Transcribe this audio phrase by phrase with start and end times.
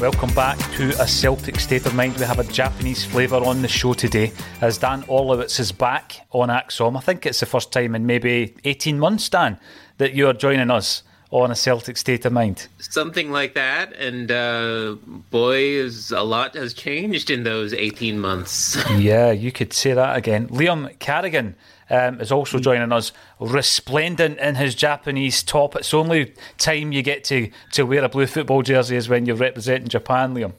[0.00, 2.16] Welcome back to a Celtic State of Mind.
[2.18, 4.30] We have a Japanese flavour on the show today
[4.60, 6.96] as Dan Orlowitz is back on ACSOM.
[6.96, 9.58] I think it's the first time in maybe 18 months, Dan,
[9.96, 11.02] that you are joining us
[11.32, 12.68] on a Celtic State of Mind.
[12.78, 13.92] Something like that.
[13.94, 14.94] And uh,
[15.32, 18.78] boy, is a lot has changed in those 18 months.
[18.96, 20.46] yeah, you could say that again.
[20.46, 21.56] Liam Carrigan
[21.90, 25.76] um, is also joining us, resplendent in his Japanese top.
[25.76, 29.26] It's the only time you get to, to wear a blue football jersey is when
[29.26, 30.52] you're representing Japan, Liam.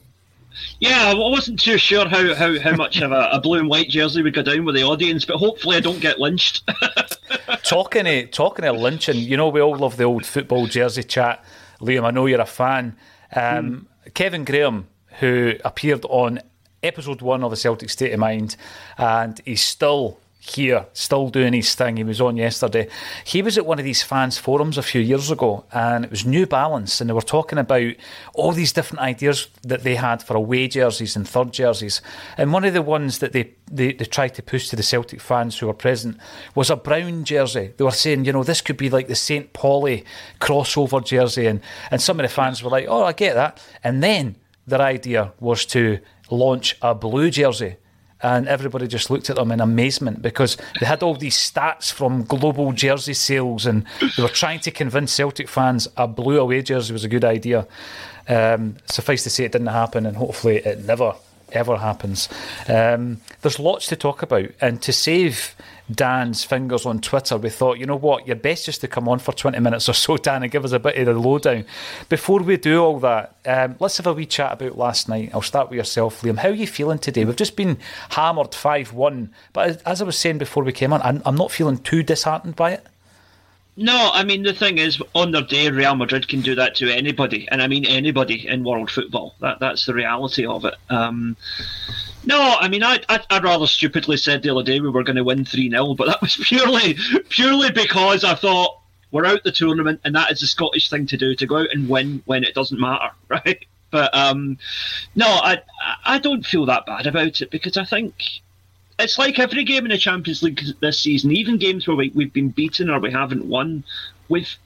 [0.78, 3.88] Yeah, I wasn't too sure how, how, how much of a, a, blue and white
[3.88, 6.68] jersey would go down with the audience, but hopefully I don't get lynched.
[7.62, 11.44] talking of talking of lynching, you know we all love the old football jersey chat.
[11.80, 12.96] Liam, I know you're a fan.
[13.34, 14.14] Um, mm.
[14.14, 14.88] Kevin Graham,
[15.20, 16.40] who appeared on
[16.82, 18.56] episode one of the Celtic State of Mind,
[18.98, 21.98] and he's still here, still doing his thing.
[21.98, 22.88] He was on yesterday.
[23.24, 26.24] He was at one of these fans' forums a few years ago, and it was
[26.24, 27.92] New Balance, and they were talking about
[28.32, 32.00] all these different ideas that they had for away jerseys and third jerseys.
[32.38, 35.20] And one of the ones that they, they, they tried to push to the Celtic
[35.20, 36.16] fans who were present
[36.54, 37.74] was a brown jersey.
[37.76, 39.52] They were saying, you know, this could be like the St.
[39.52, 40.04] Pauli
[40.40, 43.62] crossover jersey, and, and some of the fans were like, oh, I get that.
[43.84, 44.36] And then
[44.66, 45.98] their idea was to
[46.30, 47.76] launch a blue jersey
[48.22, 52.24] and everybody just looked at them in amazement because they had all these stats from
[52.24, 53.84] global jersey sales and
[54.16, 57.66] they were trying to convince Celtic fans a blue away jersey was a good idea.
[58.28, 61.14] Um, suffice to say, it didn't happen, and hopefully, it never
[61.52, 62.28] ever happens.
[62.68, 65.56] Um, there's lots to talk about, and to save
[65.90, 69.18] Dan's fingers on Twitter, we thought, you know what, you're best just to come on
[69.18, 71.64] for 20 minutes or so, Dan, and give us a bit of the lowdown.
[72.08, 75.30] Before we do all that, um, let's have a wee chat about last night.
[75.32, 76.38] I'll start with yourself, Liam.
[76.38, 77.24] How are you feeling today?
[77.24, 77.78] We've just been
[78.10, 81.50] hammered 5 1, but as I was saying before we came on, I'm, I'm not
[81.50, 82.86] feeling too disheartened by it.
[83.76, 86.90] No, I mean the thing is, on their day, Real Madrid can do that to
[86.90, 89.34] anybody, and I mean anybody in world football.
[89.40, 90.74] That that's the reality of it.
[90.90, 91.36] Um,
[92.24, 95.16] no, I mean I, I I rather stupidly said the other day we were going
[95.16, 96.96] to win three 0 but that was purely
[97.28, 101.16] purely because I thought we're out the tournament, and that is the Scottish thing to
[101.16, 103.64] do to go out and win when it doesn't matter, right?
[103.90, 104.58] But um,
[105.14, 105.62] no, I
[106.04, 108.14] I don't feel that bad about it because I think
[108.98, 112.32] it's like every game in the Champions League this season, even games where we, we've
[112.32, 113.82] been beaten or we haven't won,
[114.28, 114.56] we've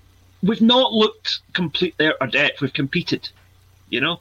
[0.43, 2.61] we've not looked complete there or depth.
[2.61, 3.31] We've competed,
[3.89, 4.21] you know.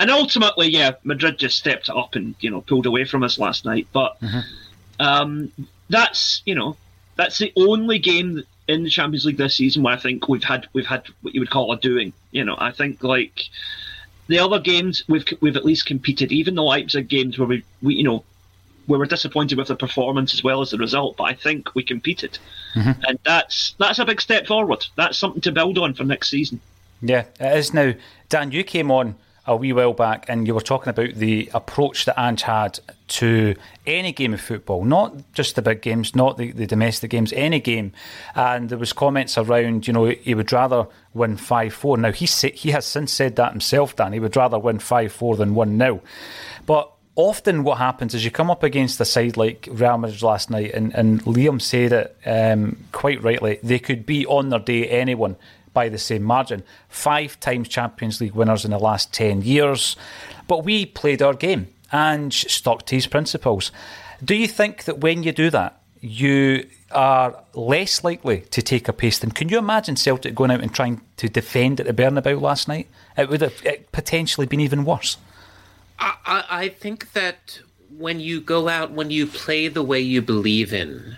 [0.00, 3.64] And ultimately, yeah, Madrid just stepped up and you know pulled away from us last
[3.64, 3.86] night.
[3.92, 4.40] But mm-hmm.
[4.98, 5.52] um,
[5.88, 6.76] that's you know
[7.16, 10.66] that's the only game in the Champions League this season where I think we've had
[10.72, 12.12] we've had what you would call a doing.
[12.32, 13.48] You know, I think like
[14.26, 16.32] the other games we've we've at least competed.
[16.32, 18.24] Even the Leipzig games where we, we you know
[18.86, 21.82] we were disappointed with the performance as well as the result, but I think we
[21.82, 22.38] competed,
[22.74, 23.00] mm-hmm.
[23.06, 24.86] and that's that's a big step forward.
[24.96, 26.60] That's something to build on for next season.
[27.00, 27.94] Yeah, it is now.
[28.28, 29.14] Dan, you came on
[29.46, 33.54] a wee while back and you were talking about the approach that Ange had to
[33.86, 37.60] any game of football, not just the big games, not the, the domestic games, any
[37.60, 37.92] game.
[38.34, 41.98] And there was comments around, you know, he would rather win 5-4.
[41.98, 42.26] Now, he,
[42.56, 44.14] he has since said that himself, Dan.
[44.14, 46.00] He would rather win 5-4 than 1-0.
[46.64, 50.48] But often what happens is you come up against a side like Real Madrid last
[50.48, 54.88] night, and, and Liam said it um, quite rightly, they could be on their day
[54.88, 55.36] anyone
[55.74, 56.62] by the same margin.
[56.88, 59.96] Five times Champions League winners in the last 10 years.
[60.48, 63.70] But we played our game and stuck to his principles.
[64.24, 68.92] Do you think that when you do that, you are less likely to take a
[68.92, 69.30] pasting?
[69.30, 72.88] Can you imagine Celtic going out and trying to defend at the Bernabeu last night?
[73.16, 73.62] It would have
[73.92, 75.16] potentially been even worse.
[75.98, 77.60] I, I think that
[77.96, 81.16] when you go out, when you play the way you believe in,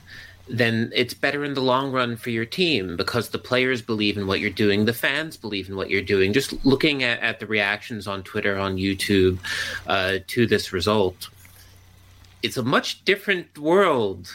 [0.48, 4.26] then it's better in the long run for your team because the players believe in
[4.26, 6.32] what you're doing, the fans believe in what you're doing.
[6.32, 9.38] Just looking at, at the reactions on Twitter, on YouTube
[9.86, 11.28] uh, to this result,
[12.42, 14.32] it's a much different world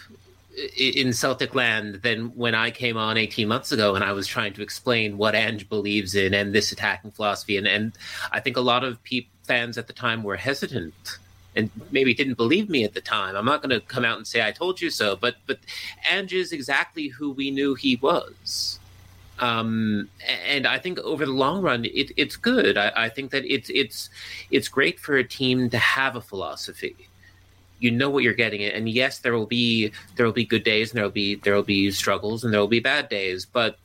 [0.78, 4.54] in Celtic land than when I came on 18 months ago and I was trying
[4.54, 7.58] to explain what Ange believes in and this attacking philosophy.
[7.58, 7.94] And, and
[8.32, 11.20] I think a lot of pe- fans at the time were hesitant
[11.56, 13.36] and maybe didn't believe me at the time.
[13.36, 15.60] I'm not going to come out and say I told you so, but but
[16.10, 18.80] Ange is exactly who we knew he was.
[19.40, 20.08] Um,
[20.48, 22.78] and I think over the long run, it, it's good.
[22.78, 24.12] I, I, think that it's it's
[24.52, 26.96] it's great for a team to have a philosophy.
[27.80, 30.92] You know what you're getting, and yes, there will be there will be good days,
[30.92, 33.48] and there will be there will be struggles, and there will be bad days.
[33.48, 33.80] But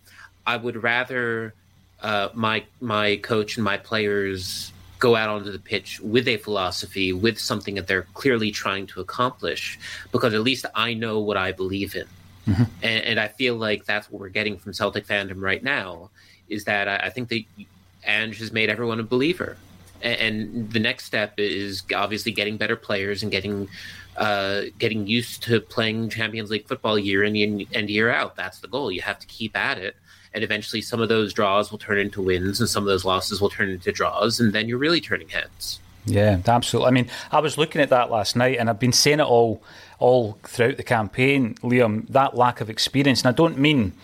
[0.47, 1.55] I would rather
[2.03, 7.13] uh, my my coach and my players go out onto the pitch with a philosophy,
[7.13, 9.79] with something that they're clearly trying to accomplish,
[10.13, 12.07] because at least I know what I believe in.
[12.47, 12.63] Mm-hmm.
[12.83, 16.11] And, and, I feel like that's what we're getting from Celtic fandom right now
[16.49, 17.43] is that I, I think that
[18.05, 19.57] Ange has made everyone a believer.
[20.01, 23.69] And, and, the next step is obviously getting better players and getting
[24.17, 28.37] uh, getting used to playing Champions League football year in and year out.
[28.37, 28.93] That's the goal.
[28.93, 29.97] You have to keep at it
[30.37, 33.41] and eventually some of those draws will turn into wins and some of those losses
[33.41, 35.81] will turn into draws and then you're really turning heads.
[36.05, 36.89] Yeah absolutely.
[36.89, 39.63] I mean i was looking at that last night and i've been saying it all
[39.99, 43.23] all throughout the campaign liam that lack of experience.
[43.23, 43.95] And i don't mean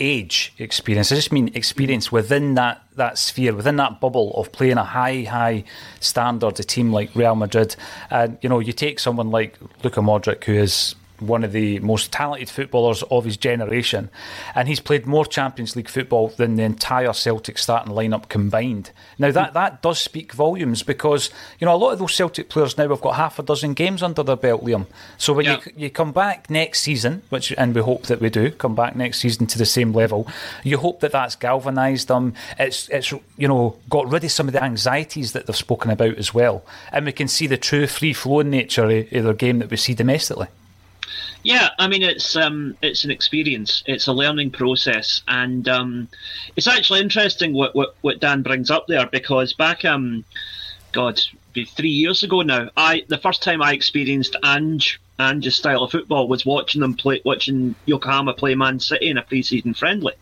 [0.00, 4.78] age experience i just mean experience within that that sphere within that bubble of playing
[4.78, 5.62] a high high
[6.00, 7.76] standard a team like real madrid.
[8.10, 12.12] And you know you take someone like luka modric who is one of the most
[12.12, 14.10] talented footballers of his generation,
[14.54, 18.90] and he's played more Champions League football than the entire Celtic starting lineup combined.
[19.18, 19.54] Now that hmm.
[19.54, 23.00] that does speak volumes because you know a lot of those Celtic players now have
[23.00, 24.86] got half a dozen games under their belt, Liam.
[25.18, 25.60] So when yeah.
[25.66, 28.96] you you come back next season, which and we hope that we do come back
[28.96, 30.26] next season to the same level,
[30.64, 32.34] you hope that that's galvanised them.
[32.58, 36.16] It's it's you know got rid of some of the anxieties that they've spoken about
[36.16, 39.70] as well, and we can see the true free flowing nature of their game that
[39.70, 40.48] we see domestically.
[41.42, 43.82] Yeah, I mean it's um, it's an experience.
[43.86, 46.08] It's a learning process, and um,
[46.56, 50.24] it's actually interesting what, what, what Dan brings up there because back um,
[50.92, 51.20] God,
[51.52, 52.70] be three years ago now.
[52.76, 57.20] I the first time I experienced Ange Ange's style of football was watching them play,
[57.24, 60.14] watching Yokohama play Man City in a pre-season friendly,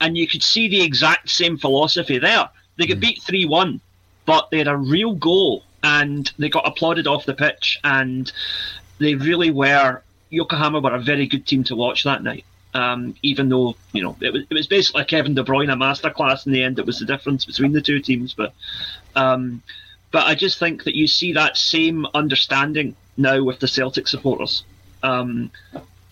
[0.00, 2.48] and you could see the exact same philosophy there.
[2.76, 3.02] They could mm.
[3.02, 3.80] beat three one,
[4.24, 8.32] but they had a real goal and they got applauded off the pitch and
[8.98, 12.44] they really were Yokohama were a very good team to watch that night.
[12.74, 16.46] Um, even though you know it was, it was basically Kevin De Bruyne a masterclass
[16.46, 16.78] in the end.
[16.78, 18.52] It was the difference between the two teams, but
[19.14, 19.62] um,
[20.10, 24.64] but I just think that you see that same understanding now with the Celtic supporters.
[25.02, 25.50] Um,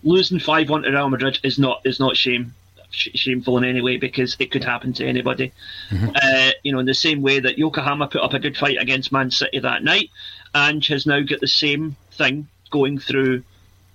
[0.03, 2.53] losing five one to Real Madrid is not is not shame
[2.89, 5.51] shameful in any way because it could happen to anybody.
[5.89, 6.09] Mm-hmm.
[6.15, 9.11] Uh, you know, in the same way that Yokohama put up a good fight against
[9.11, 10.09] Man City that night,
[10.53, 13.43] and has now got the same thing going through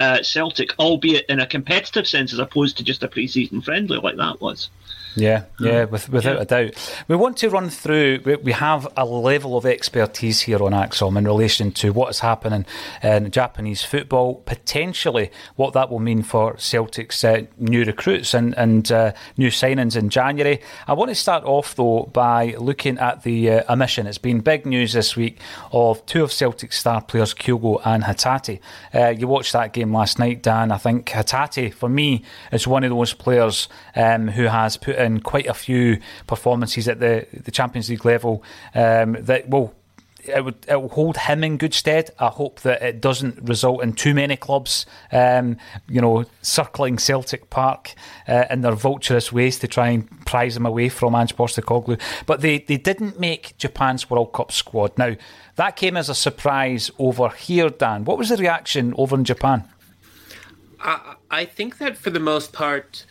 [0.00, 4.16] uh, Celtic, albeit in a competitive sense as opposed to just a pre-season friendly like
[4.16, 4.70] that was.
[5.16, 6.42] Yeah, yeah, with, without yeah.
[6.42, 7.02] a doubt.
[7.08, 11.24] We want to run through, we have a level of expertise here on ACSOM in
[11.24, 12.64] relation to what is happening
[13.02, 18.92] in Japanese football, potentially what that will mean for Celtic's uh, new recruits and, and
[18.92, 20.60] uh, new signings in January.
[20.86, 24.06] I want to start off, though, by looking at the uh, omission.
[24.06, 25.38] It's been big news this week
[25.72, 28.60] of two of Celtic's star players, Kyogo and Hatate.
[28.94, 30.70] Uh, you watched that game last night, Dan.
[30.70, 35.20] I think Hatate, for me, is one of those players um, who has put in
[35.20, 38.42] quite a few performances at the, the Champions League level
[38.74, 39.74] um, that will
[40.24, 42.10] it would it will hold him in good stead.
[42.18, 45.56] I hope that it doesn't result in too many clubs, um,
[45.88, 47.94] you know, circling Celtic Park
[48.28, 52.00] uh, in their vulturous ways to try and prize him away from Ange Postecoglou.
[52.26, 54.96] But they, they didn't make Japan's World Cup squad.
[54.98, 55.16] Now
[55.56, 58.04] that came as a surprise over here, Dan.
[58.04, 59.64] What was the reaction over in Japan?
[60.80, 63.04] I, I think that for the most part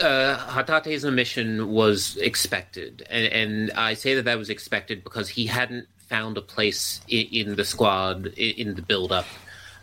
[0.00, 5.46] uh, Hatate's omission was expected, and, and, I say that that was expected because he
[5.46, 9.26] hadn't found a place in, in the squad in, in the build-up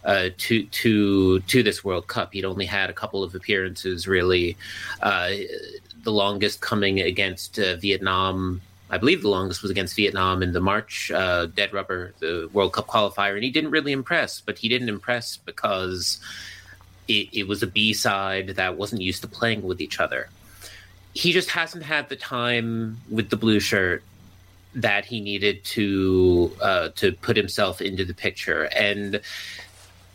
[0.03, 2.33] uh, to to to this World Cup.
[2.33, 4.57] He'd only had a couple of appearances, really.
[5.01, 5.31] Uh,
[6.03, 8.61] the longest coming against uh, Vietnam.
[8.89, 12.73] I believe the longest was against Vietnam in the March uh, Dead Rubber, the World
[12.73, 14.41] Cup qualifier, and he didn't really impress.
[14.41, 16.19] But he didn't impress because
[17.07, 20.29] it, it was a B side that wasn't used to playing with each other.
[21.13, 24.03] He just hasn't had the time with the blue shirt
[24.75, 28.63] that he needed to uh, to put himself into the picture.
[28.63, 29.21] And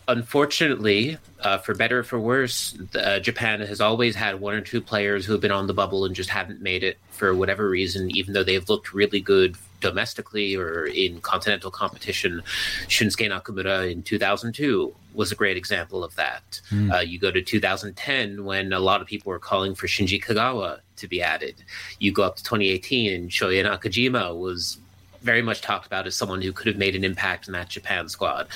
[0.09, 4.81] unfortunately, uh, for better or for worse, uh, Japan has always had one or two
[4.81, 8.11] players who have been on the bubble and just haven't made it for whatever reason,
[8.17, 9.57] even though they've looked really good
[9.89, 12.43] domestically or in continental competition.
[12.89, 16.61] Shunsuke Nakamura in 2002 was a great example of that.
[16.71, 16.93] Mm.
[16.93, 20.81] Uh, you go to 2010 when a lot of people were calling for Shinji Kagawa
[20.97, 21.55] to be added.
[22.01, 24.79] You go up to 2018 and Shoya Nakajima was
[25.23, 28.09] very much talked about as someone who could have made an impact in that Japan
[28.09, 28.49] squad.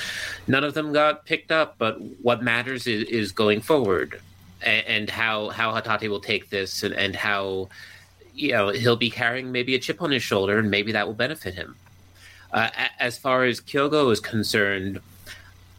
[0.47, 4.21] None of them got picked up, but what matters is, is going forward
[4.63, 7.69] and, and, how how Hatate will take this and, and how
[8.41, 11.15] you know he'll be carrying maybe a chip on his shoulder and maybe that will
[11.15, 11.77] benefit him.
[12.53, 12.69] Uh,
[12.99, 15.01] as far as Kyogo is concerned,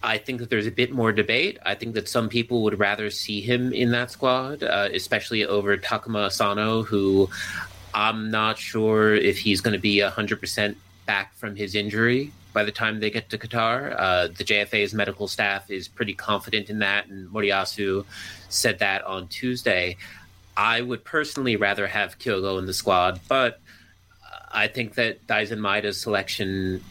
[0.04, 1.60] I think that there's a bit more debate.
[1.64, 5.78] I think that some people would rather see him in that squad, uh, especially over
[5.78, 7.30] Takuma Asano, who
[7.94, 10.76] I'm not sure if he's going to be 100%
[11.06, 13.96] back from his injury by the time they get to Qatar.
[13.98, 18.06] Uh, the JFA's medical staff is pretty confident in that, and Moriyasu
[18.50, 19.98] said that on Tuesday.
[20.62, 23.60] I would personally rather have Kyogo in the squad, but
[24.52, 26.84] I think that Daizen Maeda's selection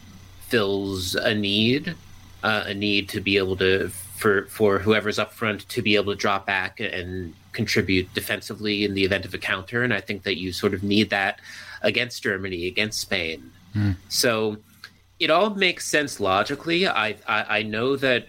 [0.49, 1.95] fills a need
[2.43, 6.11] uh, a need to be able to for for whoever's up front to be able
[6.11, 9.83] to drop back and contribute defensively in the event of a counter.
[9.83, 11.39] And I think that you sort of need that
[11.81, 13.51] against Germany, against Spain.
[13.73, 13.95] Mm.
[14.09, 14.57] So
[15.19, 16.87] it all makes sense logically.
[16.87, 18.27] I, I, I know that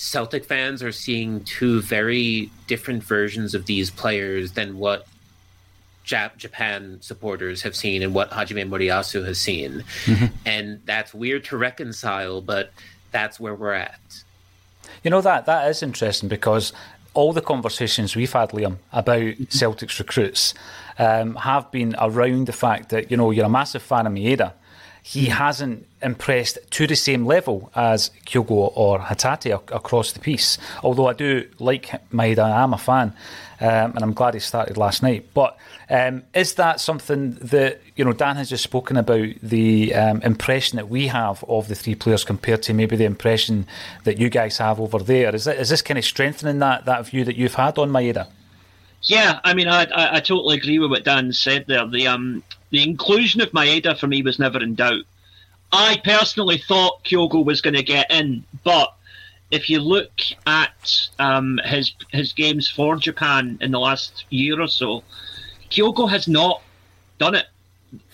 [0.00, 5.06] Celtic fans are seeing two very different versions of these players than what
[6.06, 9.84] Jap- Japan supporters have seen and what Hajime Moriyasu has seen.
[10.06, 10.34] Mm-hmm.
[10.46, 12.72] And that's weird to reconcile, but
[13.10, 14.00] that's where we're at.
[15.04, 16.72] You know that that is interesting because
[17.12, 19.44] all the conversations we've had, Liam, about mm-hmm.
[19.50, 20.54] Celtic's recruits
[20.98, 24.54] um, have been around the fact that you know you're a massive fan of Maeda.
[25.02, 25.32] He mm-hmm.
[25.32, 30.58] hasn't impressed to the same level as Kyogo or Hatate across the piece.
[30.82, 33.14] Although I do like Maeda, I am a fan
[33.60, 35.28] um, and I'm glad he started last night.
[35.34, 35.56] But
[35.88, 40.76] um, is that something that you know Dan has just spoken about the um, impression
[40.76, 43.66] that we have of the three players compared to maybe the impression
[44.04, 45.34] that you guys have over there?
[45.34, 48.28] Is, that, is this kind of strengthening that that view that you've had on Maeda?
[49.02, 51.86] Yeah, I mean, I, I, I totally agree with what Dan said there.
[51.86, 55.04] The um the inclusion of Maeda for me was never in doubt.
[55.72, 58.94] I personally thought Kyogo was going to get in, but
[59.50, 60.12] if you look
[60.46, 65.02] at um, his his games for Japan in the last year or so,
[65.70, 66.62] Kyogo has not
[67.18, 67.46] done it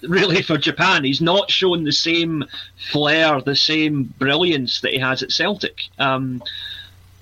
[0.02, 1.04] really for Japan.
[1.04, 2.44] He's not shown the same
[2.90, 5.80] flair, the same brilliance that he has at Celtic.
[5.98, 6.42] Um,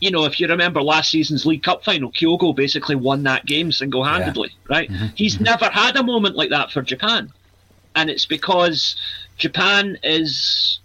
[0.01, 3.73] you know, if you remember last season's League Cup final, Kyogo basically won that game
[3.73, 4.77] single handedly, yeah.
[4.77, 4.91] right?
[4.91, 5.07] Mm-hmm.
[5.15, 5.45] He's mm-hmm.
[5.45, 7.33] never had a moment like that for Japan.
[7.95, 8.97] And it's because
[9.37, 10.79] Japan is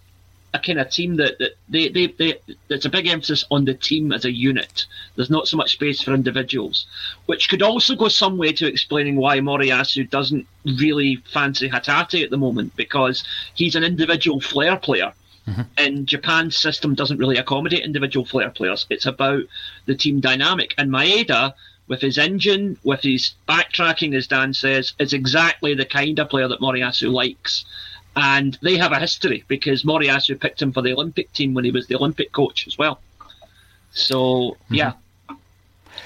[0.52, 2.34] a kind of team that, that they, they, they
[2.68, 4.86] there's a big emphasis on the team as a unit.
[5.14, 6.86] There's not so much space for individuals,
[7.26, 12.30] which could also go some way to explaining why Moriyasu doesn't really fancy Hatate at
[12.30, 13.22] the moment because
[13.54, 15.12] he's an individual flair player.
[15.46, 15.62] Mm-hmm.
[15.78, 18.86] And Japan's system doesn't really accommodate individual flair players.
[18.90, 19.44] It's about
[19.86, 20.74] the team dynamic.
[20.76, 21.54] And Maeda,
[21.90, 26.48] with his engine, with his backtracking, as Dan says, is exactly the kind of player
[26.48, 27.66] that Moriyasu likes
[28.16, 31.70] and they have a history because Moriyasu picked him for the Olympic team when he
[31.70, 33.00] was the Olympic coach as well.
[33.92, 34.74] So mm-hmm.
[34.74, 34.92] yeah,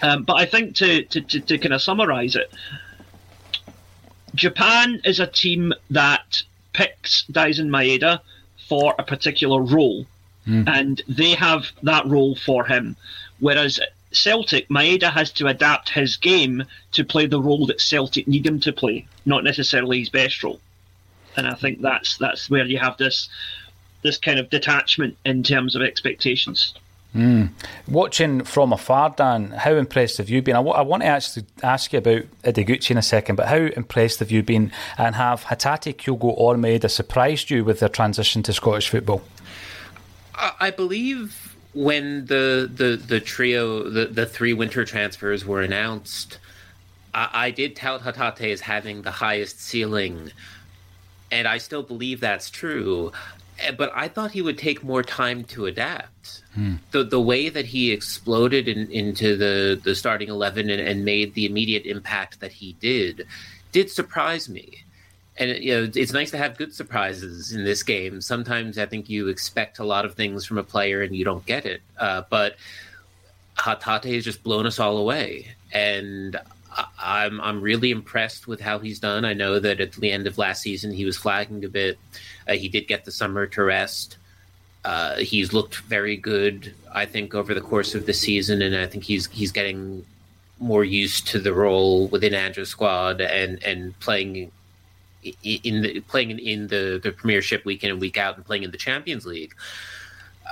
[0.02, 2.52] um, but I think to, to, to, to kind of summarise it,
[4.34, 8.20] Japan is a team that picks Daizen Maeda
[8.68, 10.06] for a particular role,
[10.46, 10.68] mm.
[10.68, 12.96] and they have that role for him.
[13.38, 13.78] Whereas
[14.16, 18.60] Celtic, Maeda has to adapt his game to play the role that Celtic need him
[18.60, 20.60] to play, not necessarily his best role.
[21.36, 23.28] and I think that's that's where you have this
[24.02, 26.74] this kind of detachment in terms of expectations.
[27.14, 27.50] Mm.
[27.88, 30.56] Watching from afar, Dan, how impressed have you been?
[30.56, 33.56] I, w- I want to actually ask you about Ideguchi in a second, but how
[33.56, 34.72] impressed have you been?
[34.98, 39.22] And have Hatate, Kyogo, or Maeda surprised you with their transition to Scottish football?
[40.34, 46.38] I believe when the the, the trio, the, the three winter transfers were announced,
[47.12, 50.30] I, I did tout Hatate as having the highest ceiling,
[51.30, 53.12] and I still believe that's true.
[53.58, 56.42] Eh, but I thought he would take more time to adapt.
[56.54, 56.76] Hmm.
[56.92, 61.34] The the way that he exploded in, into the, the starting eleven and, and, made
[61.34, 63.26] the immediate impact that he did
[63.72, 64.84] did surprise me.
[65.36, 68.20] And you know, it's nice to have good surprises in this game.
[68.20, 71.44] Sometimes I think you expect a lot of things from a player and you don't
[71.44, 71.82] get it.
[71.98, 72.56] Uh, but
[73.56, 76.38] Hatate has just blown us all away, and
[76.98, 79.24] I'm I'm really impressed with how he's done.
[79.24, 81.98] I know that at the end of last season he was flagging a bit.
[82.48, 84.18] Uh, he did get the summer to rest.
[84.84, 88.86] Uh, he's looked very good, I think, over the course of the season, and I
[88.86, 90.04] think he's he's getting
[90.60, 94.50] more used to the role within Andrew's squad and and playing
[95.42, 98.70] in the playing in the the Premiership week in and week out and playing in
[98.70, 99.54] the Champions League.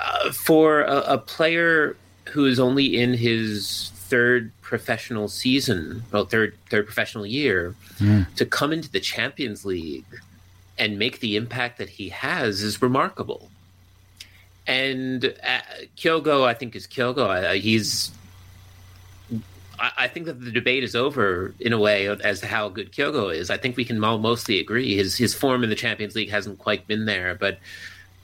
[0.00, 1.96] Uh, for a, a player
[2.30, 8.26] who is only in his third professional season, well, third third professional year, mm.
[8.34, 10.04] to come into the Champions League
[10.78, 13.50] and make the impact that he has is remarkable.
[14.66, 15.60] And uh,
[15.96, 17.44] Kyogo, I think, is Kyogo.
[17.44, 18.12] Uh, he's.
[19.82, 22.92] I, I, think that the debate is over in a way as to how good
[22.92, 23.50] Kyogo is.
[23.50, 24.96] I think we can mostly agree.
[24.96, 27.58] His his form in the Champions League hasn't quite been there, but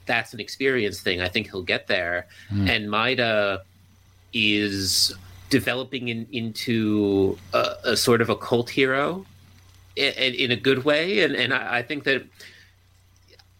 [0.05, 1.21] that's an experience thing.
[1.21, 2.25] I think he'll get there.
[2.51, 2.69] Mm.
[2.69, 3.59] And Maeda
[4.33, 5.13] is
[5.49, 9.25] developing in, into a, a, sort of a cult hero
[9.95, 11.21] in, in a good way.
[11.21, 12.23] And, and I, I, think that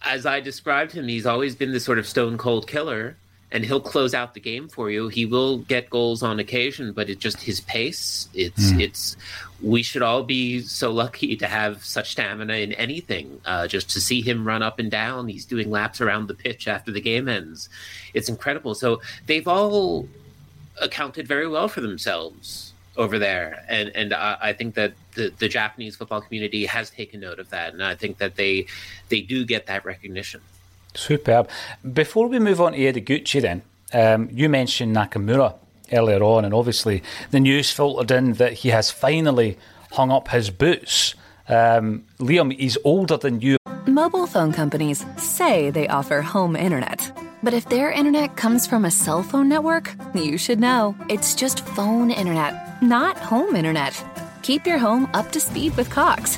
[0.01, 3.15] as I described him, he's always been this sort of stone cold killer
[3.51, 5.07] and he'll close out the game for you.
[5.07, 8.29] He will get goals on occasion, but it's just his pace.
[8.33, 8.81] It's, mm.
[8.81, 9.17] it's,
[9.61, 13.41] we should all be so lucky to have such stamina in anything.
[13.45, 16.67] Uh, just to see him run up and down, he's doing laps around the pitch
[16.67, 17.69] after the game ends.
[18.13, 18.75] It's incredible.
[18.75, 20.07] So they've all
[20.79, 25.47] accounted very well for themselves over there, and and I, I think that the, the
[25.47, 28.67] Japanese football community has taken note of that, and I think that they
[29.07, 30.41] they do get that recognition.
[30.99, 31.49] Superb.
[31.93, 33.61] Before we move on to Ideguchi, then
[33.93, 35.55] um, you mentioned Nakamura
[35.91, 39.57] earlier on, and obviously the news filtered in that he has finally
[39.91, 41.15] hung up his boots.
[41.47, 43.57] Um, Liam, he's older than you.
[43.87, 47.11] Mobile phone companies say they offer home internet.
[47.41, 50.95] But if their internet comes from a cell phone network, you should know.
[51.09, 54.03] It's just phone internet, not home internet.
[54.43, 56.37] Keep your home up to speed with Cox.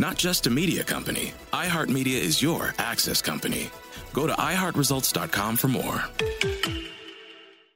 [0.00, 3.68] Not just a media company, iHeartMedia is your access company.
[4.14, 6.02] Go to iHeartResults.com for more.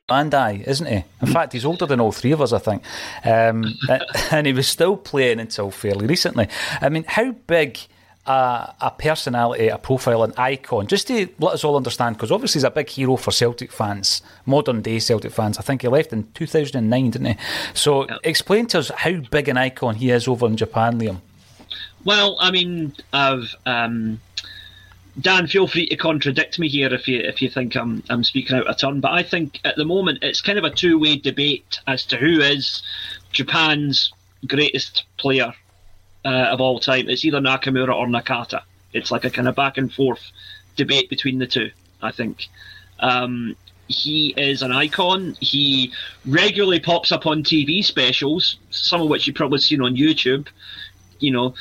[0.08, 1.04] And I, isn't he?
[1.20, 2.82] In fact, he's older than all three of us, I think.
[3.26, 3.74] Um,
[4.30, 6.48] and he was still playing until fairly recently.
[6.80, 7.78] I mean, how big
[8.24, 12.60] a, a, personality, a profile, an icon, just to let us all understand, because obviously
[12.60, 15.58] he's a big hero for Celtic fans, modern day Celtic fans.
[15.58, 17.36] I think he left in 2009, didn't he?
[17.74, 21.20] So explain to us how big an icon he is over in Japan, Liam.
[22.04, 23.54] Well, I mean, I've.
[23.66, 24.20] Um,
[25.20, 28.56] Dan, feel free to contradict me here if you if you think I'm I'm speaking
[28.56, 29.00] out of turn.
[29.00, 32.16] But I think at the moment it's kind of a two way debate as to
[32.16, 32.82] who is
[33.32, 34.12] Japan's
[34.46, 35.54] greatest player
[36.24, 37.08] uh, of all time.
[37.08, 38.62] It's either Nakamura or Nakata.
[38.92, 40.32] It's like a kind of back and forth
[40.76, 41.70] debate between the two.
[42.02, 42.48] I think.
[42.98, 45.36] Um, he is an icon.
[45.40, 45.92] He
[46.26, 50.48] regularly pops up on TV specials, some of which you've probably seen on YouTube.
[51.20, 51.54] You know,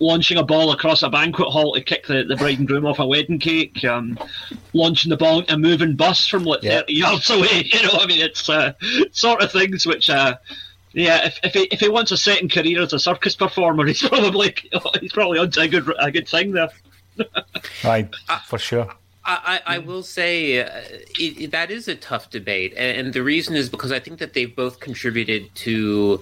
[0.00, 2.98] launching a ball across a banquet hall to kick the, the bride and groom off
[2.98, 4.18] a wedding cake, um,
[4.72, 6.80] launching the ball into a moving bus from like Yeah.
[6.80, 7.64] 30 yards away.
[7.72, 8.72] You know, I mean, it's uh,
[9.12, 10.36] sort of things which, uh,
[10.92, 14.02] yeah, if, if, he, if he wants a second career as a circus performer, he's
[14.02, 14.54] probably
[15.00, 16.70] he's probably onto a good a good thing there.
[17.84, 18.08] Right,
[18.46, 18.88] for sure.
[19.24, 20.80] I, I I will say uh,
[21.18, 24.18] it, it- that is a tough debate, and, and the reason is because I think
[24.18, 26.20] that they've both contributed to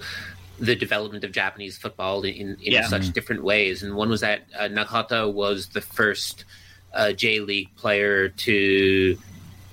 [0.59, 2.87] the development of Japanese football in, in Yeah.
[2.87, 3.83] such different ways.
[3.83, 6.45] And one was that uh, Nakata was the first
[6.93, 9.17] uh, J League player to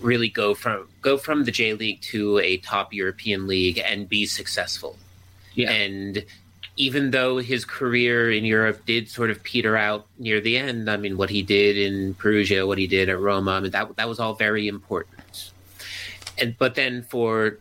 [0.01, 4.27] really go from go from the J League to a top European league and be
[4.27, 4.97] successful.
[5.55, 5.71] Yeah.
[5.71, 6.25] And
[6.77, 10.99] even though his career in Europe did sort of peter out near the end, I
[10.99, 14.09] mean, what he did in Perugia, what he did at Roma, I mean, that that
[14.09, 15.53] was all very important.
[16.39, 17.59] And but then for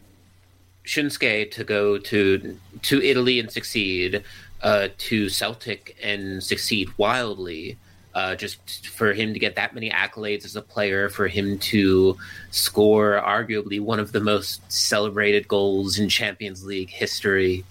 [0.86, 4.24] Shunsuke to go to to Italy and succeed,
[4.62, 7.78] uh, to Celtic and succeed wildly,
[8.14, 12.18] uh, just for him to get that many accolades as a player, for him to
[12.52, 17.64] score arguably one of the most celebrated goals in Champions League history.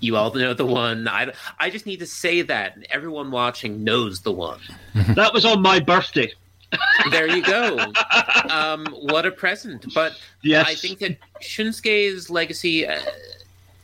[0.00, 1.08] You all know the one.
[1.08, 4.60] I, I just need to say that, and everyone watching knows the one.
[4.94, 6.32] that was on my birthday.
[7.10, 7.78] There you go.
[8.48, 9.92] um, what a present!
[9.92, 10.68] But Yes.
[10.68, 13.00] I think that Shunsuke's legacy uh,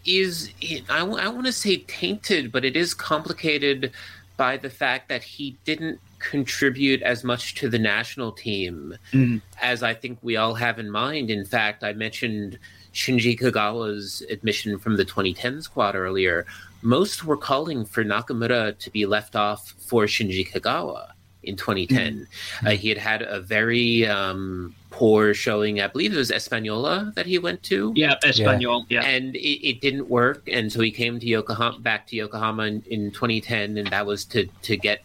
[0.05, 0.51] is,
[0.89, 3.93] I, want to say tainted, but it is complicated
[4.37, 9.41] by the fact that he didn't contribute as much to the national team Mhm.
[9.63, 11.31] as I think we all have in mind.
[11.31, 12.59] In fact, I mentioned
[12.93, 16.47] Shinji Kagawa's admission from the 2010 squad earlier.
[16.83, 21.11] Most were calling for Nakamura to be left off for Shinji Kagawa
[21.43, 22.27] in 2010.
[22.65, 27.27] Uh, he had had a very um, poor showing, I believe it was Espanola that
[27.27, 28.87] he went to Yeah, Espanyol.
[28.89, 29.03] Yeah.
[29.05, 32.83] and it, it didn't work and so he came to yokohama back to yokohama in,
[32.89, 35.03] in 2010 and that was to to get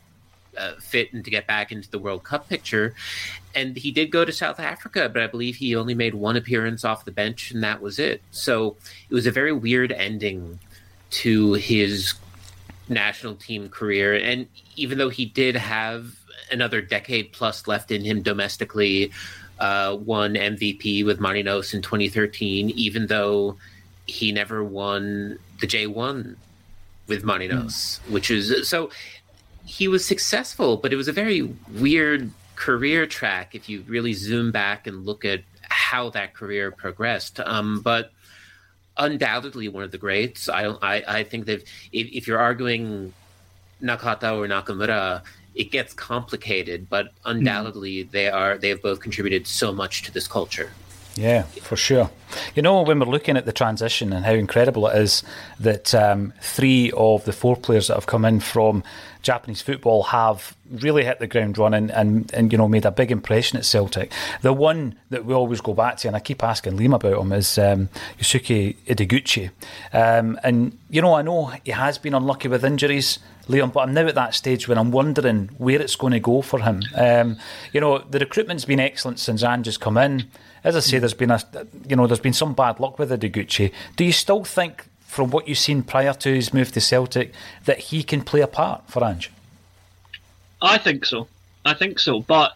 [0.58, 2.94] uh, fit and to get back into the world cup picture
[3.54, 6.86] and he did go to south africa but i believe he only made one appearance
[6.86, 8.78] off the bench and that was it so
[9.10, 10.58] it was a very weird ending
[11.10, 12.14] to his
[12.88, 16.16] national team career and even though he did have
[16.50, 19.12] another decade plus left in him domestically
[19.62, 23.58] uh, won MVP with Marinos in 2013, even though
[24.08, 26.36] he never won the J1
[27.08, 28.90] with Marinos, which is so
[29.64, 31.44] he was successful, but it was a very
[31.76, 37.40] weird career track if you really zoom back and look at how that career progressed.
[37.40, 38.12] Um, but
[38.98, 40.50] undoubtedly one of the greats.
[40.50, 43.14] I I, I think that if, if you're arguing
[43.82, 45.22] Nakata or Nakamura,
[45.56, 50.28] it gets complicated, but undoubtedly they are they have both contributed so much to this
[50.28, 50.72] culture.
[51.16, 52.10] Yeah, for sure.
[52.56, 55.24] You know, when we're looking at the transition and how incredible it is
[55.60, 58.84] that um, three of the four players that have come in from
[59.22, 63.12] Japanese football have really hit the ground running and, and you know made a big
[63.12, 64.12] impression at Celtic.
[64.42, 67.34] The one that we always go back to, and I keep asking Liam about him,
[67.34, 69.52] is um, Yosuke Ideguchi.
[69.92, 73.20] Um, and you know, I know he has been unlucky with injuries.
[73.48, 76.42] Liam, but I'm now at that stage when I'm wondering where it's going to go
[76.42, 76.84] for him.
[76.96, 77.38] Um,
[77.74, 80.30] you know, the recruitment's been excellent since Ange's come in.
[80.64, 81.42] As I say, there's been a,
[81.88, 83.72] you know, there's been some bad luck with Ideguchi.
[83.96, 87.34] Do you still think, from what you've seen prior to his move to Celtic,
[87.66, 89.32] that he can play a part for Ange?
[90.62, 91.28] I think so.
[91.66, 92.22] I think so.
[92.22, 92.56] But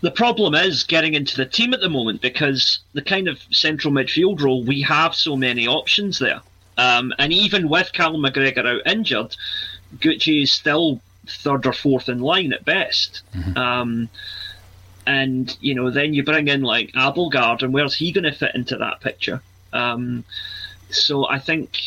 [0.00, 3.92] the problem is getting into the team at the moment because the kind of central
[3.92, 6.40] midfield role, we have so many options there.
[6.78, 9.36] Um, and even with Callum McGregor out injured,
[9.98, 13.22] Gucci is still third or fourth in line at best.
[13.56, 14.08] Um,
[15.06, 18.54] and, you know, then you bring in like Abildgaard, and where's he going to fit
[18.54, 19.42] into that picture?
[19.72, 20.24] Um,
[20.90, 21.78] so I think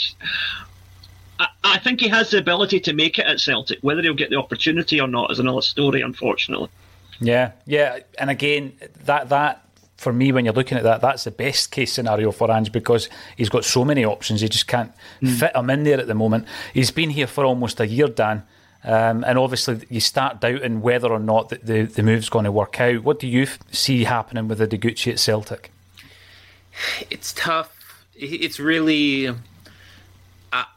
[1.40, 3.80] I, I think he has the ability to make it at Celtic.
[3.82, 6.70] Whether he'll get the opportunity or not is another story, unfortunately.
[7.20, 8.74] Yeah, yeah, and again,
[9.06, 9.66] that that
[10.04, 13.10] for me, when you're looking at that, that's the best case scenario for Ange because
[13.38, 14.42] he's got so many options.
[14.42, 16.46] He just can't fit him in there at the moment.
[16.74, 18.44] He's been here for almost a year, Dan.
[18.84, 22.52] Um, and obviously, you start doubting whether or not the, the, the move's going to
[22.52, 23.04] work out.
[23.04, 25.72] What do you f- see happening with the Deguchi at Celtic?
[27.10, 28.06] It's tough.
[28.16, 29.30] It's really.
[29.30, 29.36] I,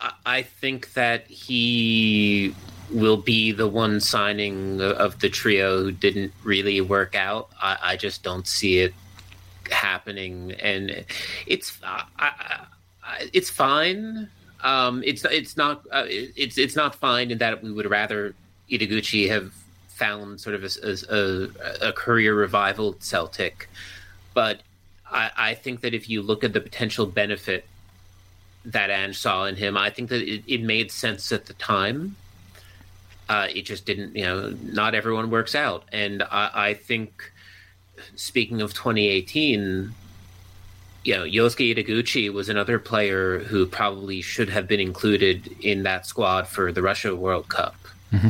[0.01, 2.55] I- I think that he
[2.91, 7.49] will be the one signing of the trio who didn't really work out.
[7.61, 8.93] I, I just don't see it
[9.71, 11.05] happening, and
[11.47, 12.27] it's I, I,
[13.05, 14.29] I- it's fine.
[14.63, 18.35] Um, it's it's not uh, it's it's not fine in that we would rather
[18.71, 19.53] Ideguchi have
[19.89, 23.69] found sort of a, a, a, a career revival at Celtic,
[24.35, 24.61] but
[25.11, 27.65] I, I think that if you look at the potential benefit
[28.67, 32.17] that Ange saw in him, I think that it, it made sense at the time.
[33.29, 35.85] Uh, it just didn't, you know, not everyone works out.
[35.93, 37.33] And I, I think,
[38.15, 39.93] speaking of 2018,
[41.05, 46.05] you know, Yosuke Ideguchi was another player who probably should have been included in that
[46.07, 47.77] squad for the Russia World Cup.
[48.13, 48.29] Mm-hmm.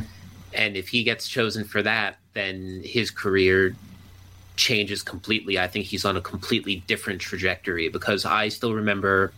[0.52, 3.74] And if he gets chosen for that, then his career
[4.57, 5.59] changes completely.
[5.59, 9.33] I think he's on a completely different trajectory because I still remember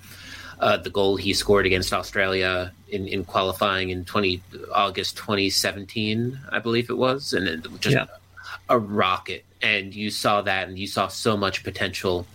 [0.60, 6.58] uh, the goal he scored against Australia in, in qualifying in 20 August 2017, I
[6.58, 8.06] believe it was, and it just yeah.
[8.68, 9.44] A rocket.
[9.60, 12.26] And you saw that, and you saw so much potential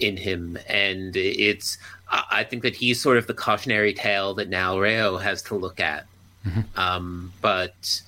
[0.00, 0.58] in him.
[0.68, 1.78] And it's,
[2.10, 5.80] I think that he's sort of the cautionary tale that now Rayo has to look
[5.80, 6.06] at.
[6.46, 6.78] Mm-hmm.
[6.78, 8.02] Um, but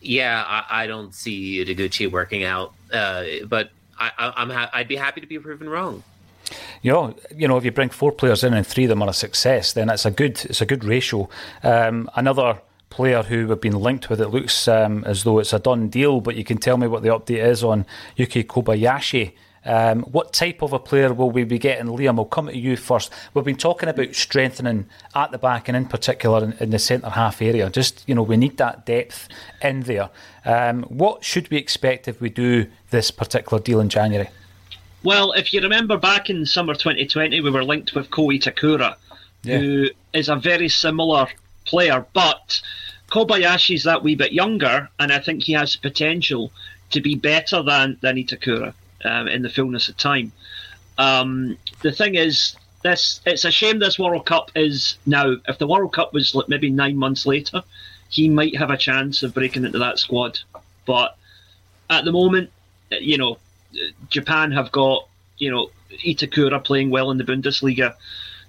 [0.00, 2.74] yeah, I, I, don't see Ideguchi working out.
[2.92, 6.02] Uh, but I, am ha- I'd be happy to be proven wrong.
[6.82, 9.08] You know, you know, if you bring four players in and three of them are
[9.08, 11.28] a success, then it's a good it's a good ratio.
[11.62, 12.60] Um, another
[12.94, 16.20] player who we've been linked with, it looks um, as though it's a done deal,
[16.20, 19.32] but you can tell me what the update is on Yuki Kobayashi.
[19.64, 21.86] Um, what type of a player will we be getting?
[21.86, 23.10] Liam, I'll come to you first.
[23.32, 27.10] We've been talking about strengthening at the back and in particular in, in the centre
[27.10, 27.68] half area.
[27.68, 29.28] Just, you know, we need that depth
[29.60, 30.10] in there.
[30.44, 34.28] Um, what should we expect if we do this particular deal in January?
[35.02, 38.94] Well, if you remember back in summer 2020, we were linked with Ko Itakura,
[39.42, 39.58] yeah.
[39.58, 41.26] who is a very similar
[41.64, 42.60] player, but
[43.10, 46.52] Kobayashi's that wee bit younger, and I think he has potential
[46.90, 48.74] to be better than, than Itakura
[49.04, 50.32] um, in the fullness of time.
[50.98, 55.36] Um, the thing is, this it's a shame this World Cup is now.
[55.48, 57.62] If the World Cup was like maybe nine months later,
[58.10, 60.38] he might have a chance of breaking into that squad.
[60.86, 61.16] But
[61.88, 62.50] at the moment,
[62.90, 63.38] you know,
[64.10, 65.70] Japan have got you know
[66.04, 67.94] Itakura playing well in the Bundesliga,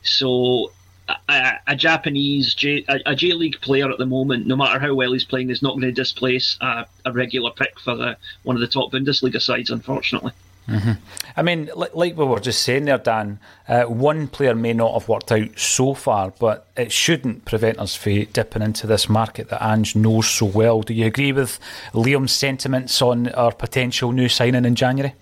[0.04, 0.72] so
[1.08, 4.94] a, a Japanese J, a, a J League player at the moment, no matter how
[4.94, 8.56] well he's playing, is not going to displace a, a regular pick for the one
[8.56, 10.32] of the top Bundesliga sides, unfortunately.
[10.68, 10.94] Mm-hmm.
[11.38, 15.08] I mean, like we were just saying there, Dan, uh, one player may not have
[15.08, 19.64] worked out so far, but it shouldn't prevent us from dipping into this market that
[19.64, 20.82] Ange knows so well.
[20.82, 21.60] Do you agree with
[21.94, 25.14] Liam's sentiments on our potential new signing in January?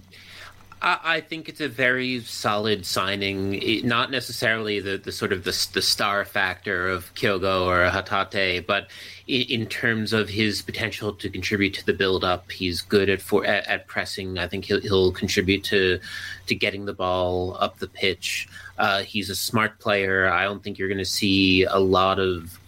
[0.86, 3.54] I, think it's a very solid signing.
[3.54, 8.68] It, not necessarily the, the sort of the, the star factor of Kyogo or Hatate,
[8.68, 8.88] but
[9.26, 13.22] in, in, terms of his potential to contribute to the build up, he's good at
[13.22, 14.38] for at, at, pressing.
[14.38, 16.00] I think he'll, he'll contribute to
[16.48, 18.50] to getting the ball up the pitch.
[18.78, 20.28] Uh, he's a smart player.
[20.28, 22.60] I don't think you're going to see a lot of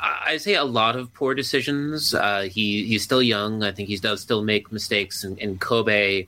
[0.00, 2.12] I say a lot of poor decisions.
[2.14, 3.62] Uh, he he's still young.
[3.62, 5.22] I think he does still make mistakes.
[5.22, 6.26] And, and Kobe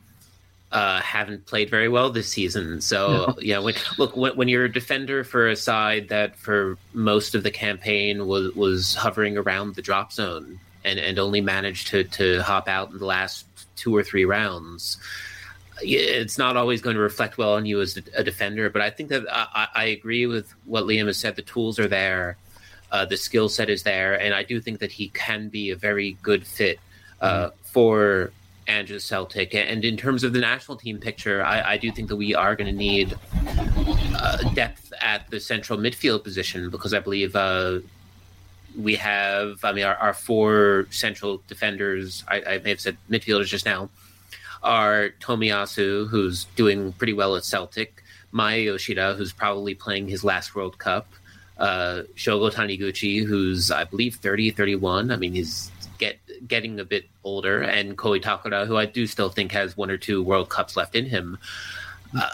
[0.72, 2.80] uh, haven't played very well this season.
[2.80, 7.34] So yeah, when, look when, when, you're a defender for a side that for most
[7.34, 12.04] of the campaign was was hovering around the drop zone and and only managed to
[12.04, 14.98] to hop out in the last two or three rounds.
[15.82, 19.08] It's not always going to reflect well on you as a defender, but I think
[19.08, 21.36] that I, I agree with what Liam has said.
[21.36, 22.36] The tools are there,
[22.92, 25.76] uh, the skill set is there, and I do think that he can be a
[25.76, 26.78] very good fit
[27.22, 27.52] uh, mm.
[27.64, 28.30] for
[28.70, 29.54] Ange's Celtic.
[29.54, 32.54] And in terms of the national team picture, I, I do think that we are
[32.54, 33.16] going to need
[34.14, 37.80] uh, depth at the central midfield position because I believe uh,
[38.78, 43.46] we have, I mean, our, our four central defenders, I, I, may have said midfielders
[43.46, 43.90] just now,
[44.62, 50.54] are Tomiyasu, who's doing pretty well at Celtic, Maya Yoshida, who's probably playing his last
[50.54, 51.08] World Cup,
[51.60, 55.10] uh, Shogo Taniguchi, who's, I believe, 30, 31.
[55.10, 56.18] I mean, he's get
[56.48, 59.98] getting a bit older, and Ko Itakura, who I do still think has one or
[59.98, 61.38] two World Cups left in him.
[62.18, 62.28] Uh,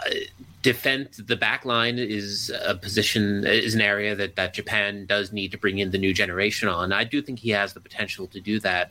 [0.62, 5.52] defense, the back line is a position is an area that, that Japan does need
[5.52, 6.92] to bring in the new generation on.
[6.92, 8.90] I do think he has the potential to do that,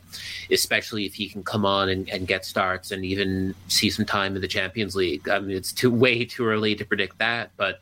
[0.51, 4.35] especially if he can come on and, and get starts and even see some time
[4.35, 5.27] in the Champions League.
[5.27, 7.79] I mean, it's too way too early to predict that, but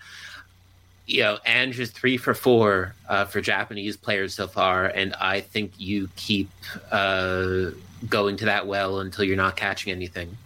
[1.05, 5.41] you know, Ange is three for four uh, for Japanese players so far, and I
[5.41, 6.49] think you keep
[6.91, 7.71] uh,
[8.09, 10.37] going to that well until you're not catching anything.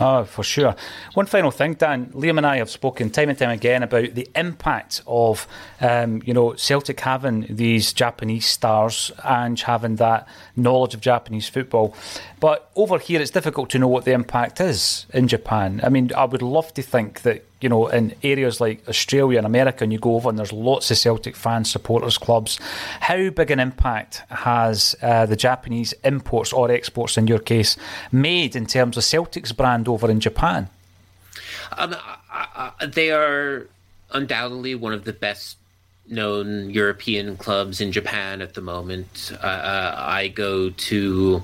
[0.00, 0.74] Oh, for sure.
[1.14, 2.06] One final thing, Dan.
[2.06, 5.46] Liam and I have spoken time and time again about the impact of,
[5.80, 11.94] um, you know, Celtic having these Japanese stars and having that knowledge of Japanese football.
[12.40, 15.80] But over here, it's difficult to know what the impact is in Japan.
[15.82, 19.46] I mean, I would love to think that you know, in areas like Australia and
[19.46, 22.58] America, and you go over and there's lots of Celtic fans, supporters, clubs.
[23.00, 27.76] How big an impact has uh, the Japanese imports or exports, in your case,
[28.12, 30.68] made in terms of Celtic's brand over in Japan?
[31.78, 31.96] Um,
[32.30, 33.66] I, I, they are
[34.12, 35.56] undoubtedly one of the best
[36.08, 39.32] known European clubs in Japan at the moment.
[39.42, 41.42] Uh, uh I go to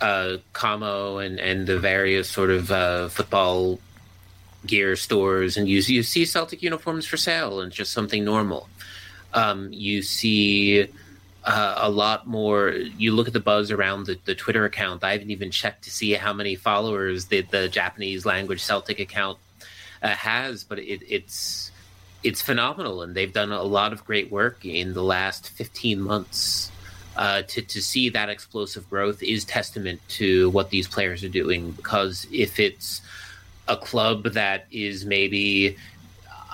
[0.00, 3.78] uh, Kamo and, and the various sort of uh, football
[4.66, 8.68] gear stores, and you, you see Celtic uniforms for sale, and just something normal.
[9.34, 10.88] Um, you see
[11.44, 12.70] uh, a lot more.
[12.70, 15.02] You look at the buzz around the, the Twitter account.
[15.02, 19.38] I haven't even checked to see how many followers the, the Japanese language Celtic account
[20.02, 21.70] uh, has, but it, it's
[22.22, 26.70] it's phenomenal, and they've done a lot of great work in the last 15 months.
[27.14, 31.72] Uh, to to see that explosive growth is testament to what these players are doing.
[31.72, 33.02] Because if it's
[33.72, 35.76] a club that is maybe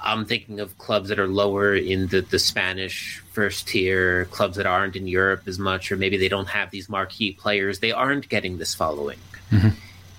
[0.02, 4.66] I'm thinking of clubs that are lower in the, the Spanish first tier, clubs that
[4.66, 7.80] aren't in Europe as much, or maybe they don't have these marquee players.
[7.80, 9.18] They aren't getting this following.
[9.50, 9.68] Mm-hmm.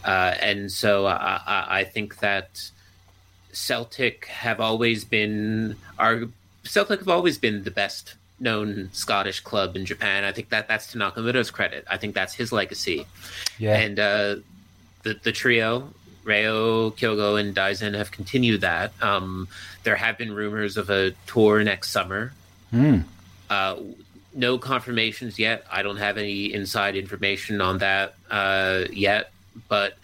[0.03, 2.71] Uh, and so I, I, I, think that
[3.51, 6.23] Celtic have always been our
[6.63, 10.23] Celtic have always been the best known Scottish club in Japan.
[10.23, 11.85] I think that that's to Nakamura's credit.
[11.89, 13.05] I think that's his legacy.
[13.57, 13.77] Yeah.
[13.77, 14.35] And uh,
[15.03, 15.93] the the trio
[16.29, 18.93] Reo, Kyogo, and Daizen have continued that.
[19.01, 19.47] Um,
[19.83, 22.31] there have been rumors of a tour next summer.
[22.71, 23.03] Mm.
[23.49, 23.75] Uh,
[24.33, 25.65] no confirmations yet.
[25.71, 29.31] I don't have any inside information on that uh, yet,
[29.67, 29.97] but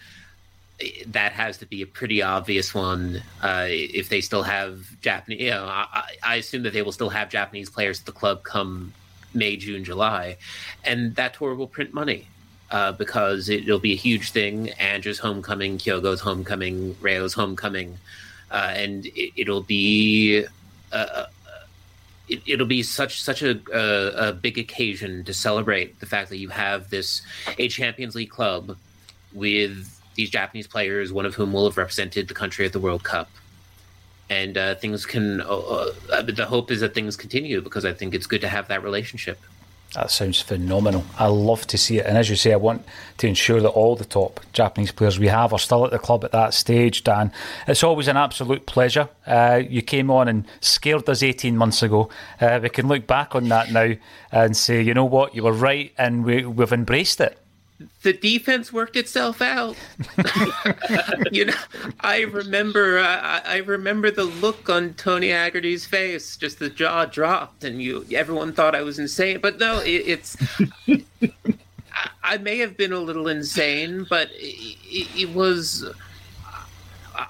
[1.07, 5.41] that has to be a pretty obvious one uh, if they still have Japanese.
[5.41, 8.43] You know, I, I, assume that they will still have Japanese players at the club
[8.43, 8.93] come
[9.33, 10.37] May, June, July,
[10.83, 12.27] and that tour will print money
[12.71, 14.69] uh, because it, will be a huge thing.
[14.71, 17.97] Andrew's homecoming, Kyogo's homecoming, Reo's homecoming,
[18.51, 20.45] uh, and it, will be.
[20.91, 21.25] Uh, uh,
[22.27, 26.37] it, will be such such a, a, a, big occasion to celebrate the fact that
[26.37, 27.21] you have this
[27.59, 28.77] a Champions League club
[29.31, 33.03] with these Japanese players, one of whom will have represented the country at the World
[33.03, 33.29] Cup,
[34.29, 35.41] and uh, things can.
[35.41, 35.91] Uh,
[36.23, 39.39] the hope is that things continue because I think it's good to have that relationship.
[39.95, 41.05] That sounds phenomenal.
[41.17, 42.05] I love to see it.
[42.05, 42.85] And as you say, I want
[43.17, 46.25] to ensure that all the top Japanese players we have are still at the club
[46.25, 47.31] at that stage, Dan.
[47.65, 49.07] It's always an absolute pleasure.
[49.25, 52.09] Uh, you came on and scared us 18 months ago.
[52.41, 53.93] Uh, we can look back on that now
[54.33, 57.39] and say, you know what, you were right, and we, we've embraced it
[58.03, 59.75] the defense worked itself out.
[61.31, 61.53] you know,
[61.99, 67.05] I remember, uh, I, I, remember the look on Tony Haggerty's face, just the jaw
[67.05, 69.39] dropped, and you, everyone thought I was insane.
[69.41, 70.37] But no, it, it's.
[70.87, 75.85] I, I, may have been a little insane, but it, it was.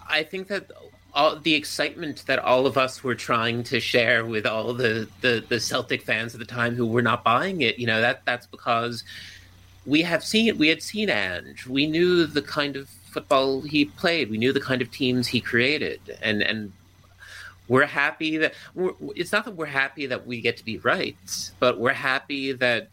[0.10, 0.72] I think that
[1.14, 5.44] all the excitement that all of us were trying to share with all the, the,
[5.48, 8.46] the Celtic fans at the time who were not buying it, you know, that that's
[8.46, 9.04] because
[9.86, 11.68] we have seen we had seen Ange.
[11.68, 14.30] We knew the kind of football he played.
[14.30, 16.74] We knew the kind of teams he created, and and
[17.68, 21.18] we're happy that we're, it's not that we're happy that we get to be right,
[21.60, 22.90] but we're happy that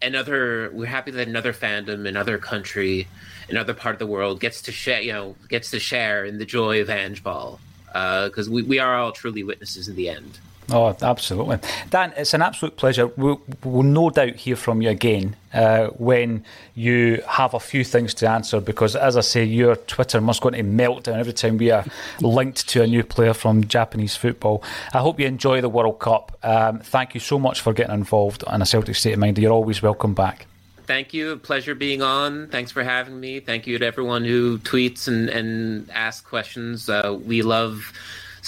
[0.00, 3.06] another we're happy that another fandom, another country,
[3.48, 6.46] another part of the world gets to share you know gets to share in the
[6.46, 10.38] joy of Ange Ball because uh, we we are all truly witnesses in the end.
[10.70, 11.58] Oh, absolutely.
[11.88, 13.06] Dan, it's an absolute pleasure.
[13.06, 18.12] We'll, we'll no doubt hear from you again uh, when you have a few things
[18.14, 21.70] to answer because, as I say, your Twitter must go into meltdown every time we
[21.70, 21.86] are
[22.20, 24.62] linked to a new player from Japanese football.
[24.92, 26.36] I hope you enjoy the World Cup.
[26.42, 29.38] Um, thank you so much for getting involved in a Celtic State of Mind.
[29.38, 30.46] You're always welcome back.
[30.86, 31.36] Thank you.
[31.36, 32.48] Pleasure being on.
[32.48, 33.40] Thanks for having me.
[33.40, 36.88] Thank you to everyone who tweets and, and asks questions.
[36.88, 37.92] Uh, we love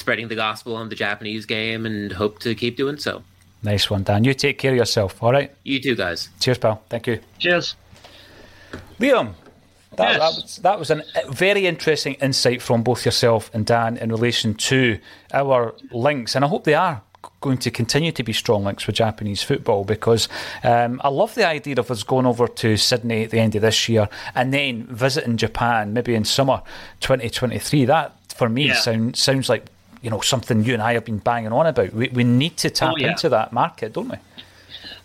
[0.00, 3.22] spreading the gospel on the Japanese game and hope to keep doing so.
[3.62, 4.24] Nice one, Dan.
[4.24, 5.54] You take care of yourself, all right?
[5.62, 6.30] You too, guys.
[6.40, 6.82] Cheers, pal.
[6.88, 7.20] Thank you.
[7.38, 7.76] Cheers.
[8.98, 9.34] Liam,
[9.96, 10.18] that, yes.
[10.18, 14.54] that, was, that was a very interesting insight from both yourself and Dan in relation
[14.54, 14.98] to
[15.32, 17.02] our links, and I hope they are
[17.42, 20.28] going to continue to be strong links with Japanese football because
[20.64, 23.62] um, I love the idea of us going over to Sydney at the end of
[23.62, 26.62] this year and then visiting Japan maybe in summer
[27.00, 27.84] 2023.
[27.86, 28.74] That for me yeah.
[28.74, 29.66] sound, sounds like
[30.02, 31.92] you know something you and I have been banging on about.
[31.92, 33.10] We, we need to tap oh, yeah.
[33.10, 34.16] into that market, don't we?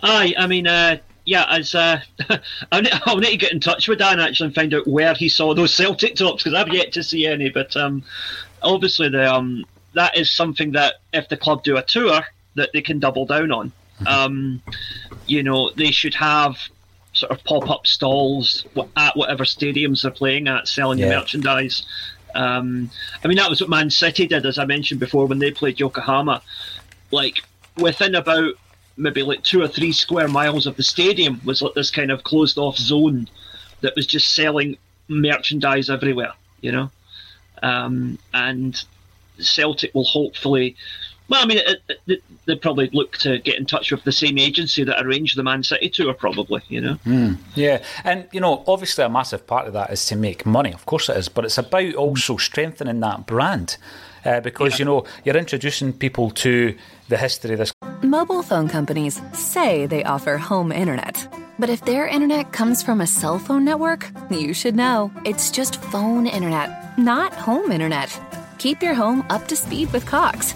[0.01, 1.99] Aye, I mean, uh, yeah, as uh,
[2.71, 5.13] I'll, need, I'll, need, to get in touch with Dan actually and find out where
[5.13, 7.49] he saw those Celtic tops because I've yet to see any.
[7.49, 8.03] But um,
[8.61, 12.21] obviously, the um, that is something that if the club do a tour,
[12.55, 13.71] that they can double down on.
[14.01, 14.07] Mm-hmm.
[14.07, 14.61] Um,
[15.25, 16.57] you know, they should have
[17.13, 18.65] sort of pop up stalls
[18.97, 21.09] at whatever stadiums they're playing at, selling yeah.
[21.09, 21.85] merchandise.
[22.35, 22.91] Um,
[23.23, 25.79] I mean, that was what Man City did, as I mentioned before, when they played
[25.79, 26.41] Yokohama.
[27.11, 27.41] Like
[27.77, 28.53] within about
[28.97, 32.23] maybe like two or three square miles of the stadium was like this kind of
[32.23, 33.27] closed off zone
[33.81, 34.77] that was just selling
[35.07, 36.33] merchandise everywhere.
[36.61, 36.91] you know.
[37.63, 38.83] Um, and
[39.39, 40.75] Celtic will hopefully.
[41.29, 44.37] Well, I mean, it, it, they'd probably look to get in touch with the same
[44.37, 46.95] agency that arranged the Man City tour, probably, you know?
[47.05, 50.73] Mm, yeah, and, you know, obviously a massive part of that is to make money.
[50.73, 53.77] Of course it is, but it's about also strengthening that brand.
[54.23, 54.79] Uh, because, yeah.
[54.79, 56.75] you know, you're introducing people to
[57.09, 57.71] the history of this.
[58.01, 61.27] Mobile phone companies say they offer home internet.
[61.59, 65.11] But if their internet comes from a cell phone network, you should know.
[65.25, 68.19] It's just phone internet, not home internet.
[68.57, 70.55] Keep your home up to speed with Cox.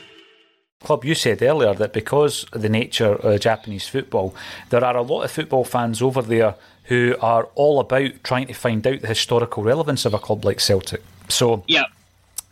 [0.83, 4.35] Club, you said earlier that because of the nature of Japanese football,
[4.69, 6.55] there are a lot of football fans over there
[6.85, 10.59] who are all about trying to find out the historical relevance of a club like
[10.59, 11.03] Celtic.
[11.29, 11.85] So, yeah.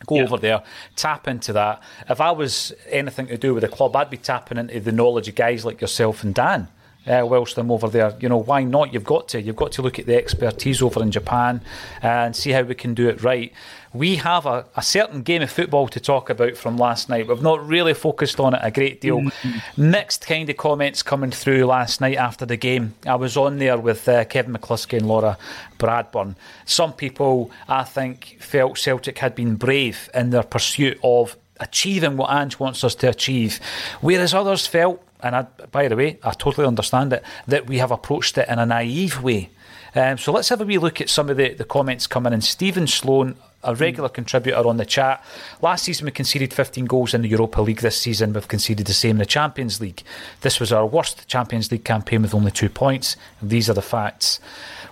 [0.06, 0.22] Go yeah.
[0.22, 0.62] over there,
[0.96, 1.82] tap into that.
[2.08, 5.28] If I was anything to do with the club, I'd be tapping into the knowledge
[5.28, 6.68] of guys like yourself and Dan
[7.06, 8.14] uh, whilst I'm over there.
[8.20, 8.92] You know, why not?
[8.92, 9.40] You've got to.
[9.40, 11.62] You've got to look at the expertise over in Japan
[12.02, 13.52] and see how we can do it right.
[13.92, 17.26] We have a, a certain game of football to talk about from last night.
[17.26, 19.20] We've not really focused on it a great deal.
[19.20, 19.90] Mm-hmm.
[19.90, 22.94] Mixed kind of comments coming through last night after the game.
[23.06, 25.36] I was on there with uh, Kevin McCluskey and Laura
[25.78, 26.36] Bradburn.
[26.66, 32.30] Some people, I think, felt Celtic had been brave in their pursuit of achieving what
[32.30, 33.60] Ange wants us to achieve,
[34.00, 37.90] whereas others felt and I, by the way, I totally understand it, that we have
[37.90, 39.50] approached it in a naive way.
[39.94, 42.40] Um, so let's have a wee look at some of the, the comments coming in.
[42.42, 44.14] Stephen Sloan, a regular mm.
[44.14, 45.24] contributor on the chat.
[45.60, 47.80] Last season we conceded 15 goals in the Europa League.
[47.80, 50.02] This season we've conceded the same in the Champions League.
[50.42, 53.16] This was our worst Champions League campaign with only two points.
[53.42, 54.38] These are the facts.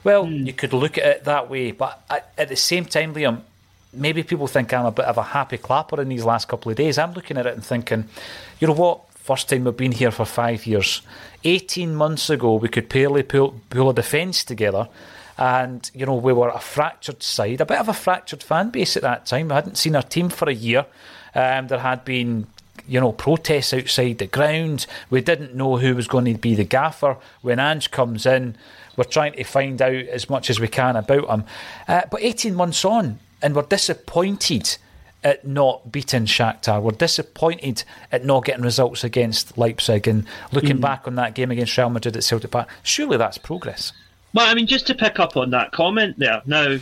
[0.03, 0.47] Well, mm.
[0.47, 3.43] you could look at it that way, but at, at the same time, Liam,
[3.93, 6.77] maybe people think I'm a bit of a happy clapper in these last couple of
[6.77, 6.99] days.
[6.99, 8.09] I'm looking at it and thinking,
[8.61, 9.01] you know what?
[9.29, 11.03] First time we've been here for five years.
[11.45, 14.89] 18 months ago, we could barely pull, pull a defence together.
[15.37, 18.97] And, you know, we were a fractured side, a bit of a fractured fan base
[18.97, 19.49] at that time.
[19.49, 20.87] We hadn't seen our team for a year.
[21.35, 22.47] Um, there had been,
[22.89, 24.87] you know, protests outside the ground.
[25.11, 27.19] We didn't know who was going to be the gaffer.
[27.43, 28.57] When Ange comes in,
[28.97, 31.45] we're trying to find out as much as we can about him.
[31.87, 34.79] Uh, but 18 months on, and we're disappointed
[35.25, 36.81] at not beating Shakhtar.
[36.81, 40.83] We're disappointed at not getting results against Leipzig and looking mm.
[40.83, 42.69] back on that game against Real Madrid at Celtic Park.
[42.83, 43.93] Surely that's progress.
[44.35, 46.43] Well, I mean, just to pick up on that comment there.
[46.47, 46.79] Now,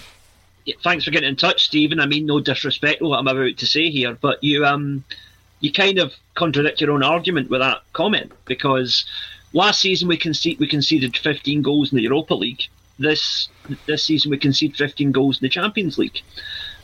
[0.83, 2.01] thanks for getting in touch, Stephen.
[2.01, 5.05] I mean, no disrespect to what I'm about to say here, but you um,
[5.61, 9.05] you kind of contradict your own argument with that comment because
[9.53, 12.65] last season we conceded we conceded 15 goals in the Europa League.
[12.99, 13.49] This
[13.87, 16.23] this season we conceded 15 goals in the Champions League.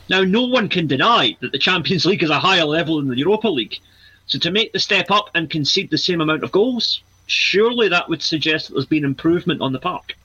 [0.09, 3.17] Now, no one can deny that the Champions League is a higher level than the
[3.17, 3.79] Europa League.
[4.25, 8.09] So to make the step up and concede the same amount of goals, surely that
[8.09, 10.15] would suggest that there's been improvement on the park.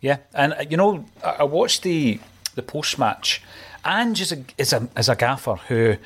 [0.00, 2.20] Yeah, and uh, you know, I watched the
[2.54, 3.42] the post match.
[3.84, 5.96] Ange is a, is a is a gaffer who,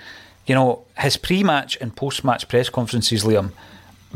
[0.47, 3.51] you know, his pre match and post match press conferences, Liam,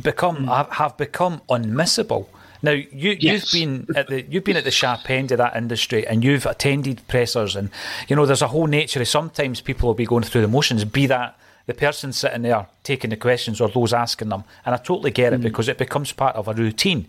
[0.01, 0.57] become mm.
[0.57, 2.27] have, have become unmissable.
[2.63, 3.53] Now you yes.
[3.53, 6.47] you've been at the you've been at the sharp end of that industry and you've
[6.47, 7.71] attended pressers and
[8.09, 10.85] you know there's a whole nature of sometimes people will be going through the motions,
[10.85, 11.37] be that
[11.67, 14.45] the person sitting there taking the questions or those asking them.
[14.65, 15.45] And I totally get it mm.
[15.45, 17.09] because it becomes part of a routine.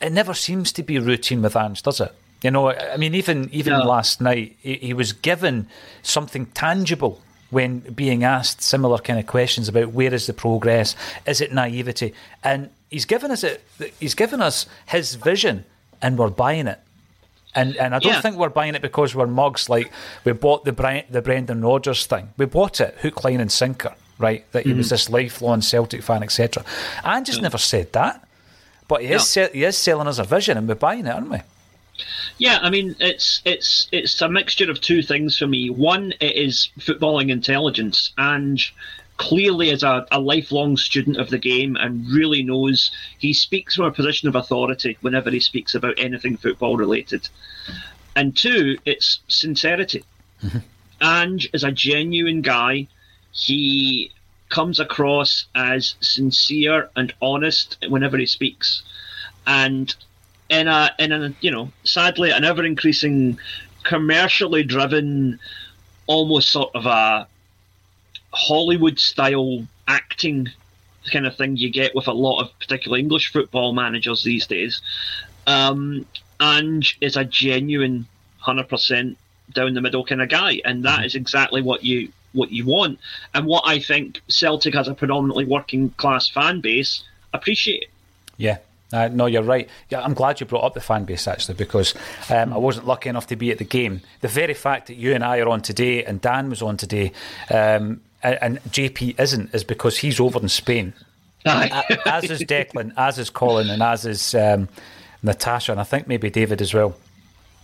[0.00, 2.12] It never seems to be routine with Ange, does it?
[2.42, 5.68] You know, I mean, even even last night, he, he was given
[6.02, 10.94] something tangible when being asked similar kind of questions about where is the progress,
[11.26, 12.12] is it naivety,
[12.44, 13.62] and he's given us it.
[14.00, 15.64] He's given us his vision,
[16.02, 16.80] and we're buying it.
[17.54, 18.20] And and I don't yeah.
[18.20, 19.68] think we're buying it because we're mugs.
[19.68, 19.90] Like
[20.24, 22.30] we bought the Brian, the Brendan Rodgers thing.
[22.36, 23.94] We bought it hook, line, and sinker.
[24.18, 24.78] Right, that he mm-hmm.
[24.78, 26.64] was this lifelong Celtic fan, etc.
[27.04, 28.26] And just never said that,
[28.88, 31.40] but he is he is selling us a vision, and we're buying it, aren't we?
[32.38, 35.68] Yeah, I mean it's it's it's a mixture of two things for me.
[35.68, 38.62] One, it is footballing intelligence, and
[39.16, 43.86] clearly is a, a lifelong student of the game and really knows he speaks from
[43.86, 47.28] a position of authority whenever he speaks about anything football related.
[48.16, 50.04] and two, it's sincerity.
[50.42, 50.58] Mm-hmm.
[51.02, 52.88] Ange is a genuine guy.
[53.32, 54.10] He
[54.48, 58.82] comes across as sincere and honest whenever he speaks,
[59.46, 59.94] and
[60.48, 63.38] in a in a you know sadly an ever increasing
[63.82, 65.38] commercially driven,
[66.06, 67.28] almost sort of a
[68.36, 70.50] Hollywood style acting
[71.10, 74.82] kind of thing you get with a lot of particularly English football managers these days.
[75.46, 76.04] Um,
[76.40, 78.06] Ange is a genuine
[78.38, 79.16] hundred percent
[79.54, 82.98] down the middle kind of guy, and that is exactly what you what you want,
[83.32, 87.88] and what I think Celtic has a predominantly working class fan base appreciate.
[88.36, 88.58] Yeah,
[88.92, 89.68] uh, no, you're right.
[89.88, 91.94] Yeah, I'm glad you brought up the fan base actually because
[92.30, 94.02] um, I wasn't lucky enough to be at the game.
[94.20, 97.12] The very fact that you and I are on today and Dan was on today,
[97.50, 98.00] um,
[98.34, 100.92] and, JP isn't, is because he's over in Spain.
[101.44, 104.68] as is Declan, as is Colin, and as is um,
[105.22, 106.96] Natasha, and I think maybe David as well.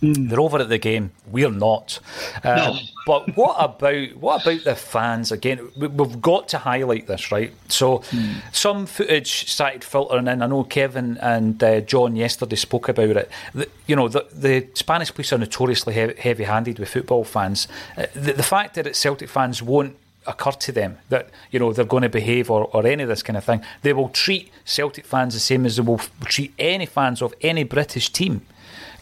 [0.03, 0.29] Mm.
[0.29, 1.11] They're over at the game.
[1.31, 1.99] We're not.
[2.43, 2.79] Um, no.
[3.05, 5.31] but what about what about the fans?
[5.31, 7.53] Again, we've got to highlight this, right?
[7.69, 8.35] So, mm.
[8.51, 10.41] some footage started filtering in.
[10.41, 13.31] I know Kevin and uh, John yesterday spoke about it.
[13.53, 17.69] The, you know, the, the, Spanish police are notoriously heavy-handed with football fans.
[17.97, 19.95] Uh, the, the fact that it's Celtic fans won't
[20.25, 23.23] occur to them that you know they're going to behave or, or any of this
[23.23, 23.61] kind of thing.
[23.81, 27.63] They will treat Celtic fans the same as they will treat any fans of any
[27.63, 28.45] British team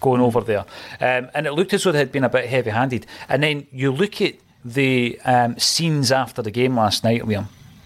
[0.01, 0.65] going over there.
[0.99, 3.05] Um, and it looked as though they had been a bit heavy handed.
[3.29, 7.45] And then you look at the um, scenes after the game last night, Liam,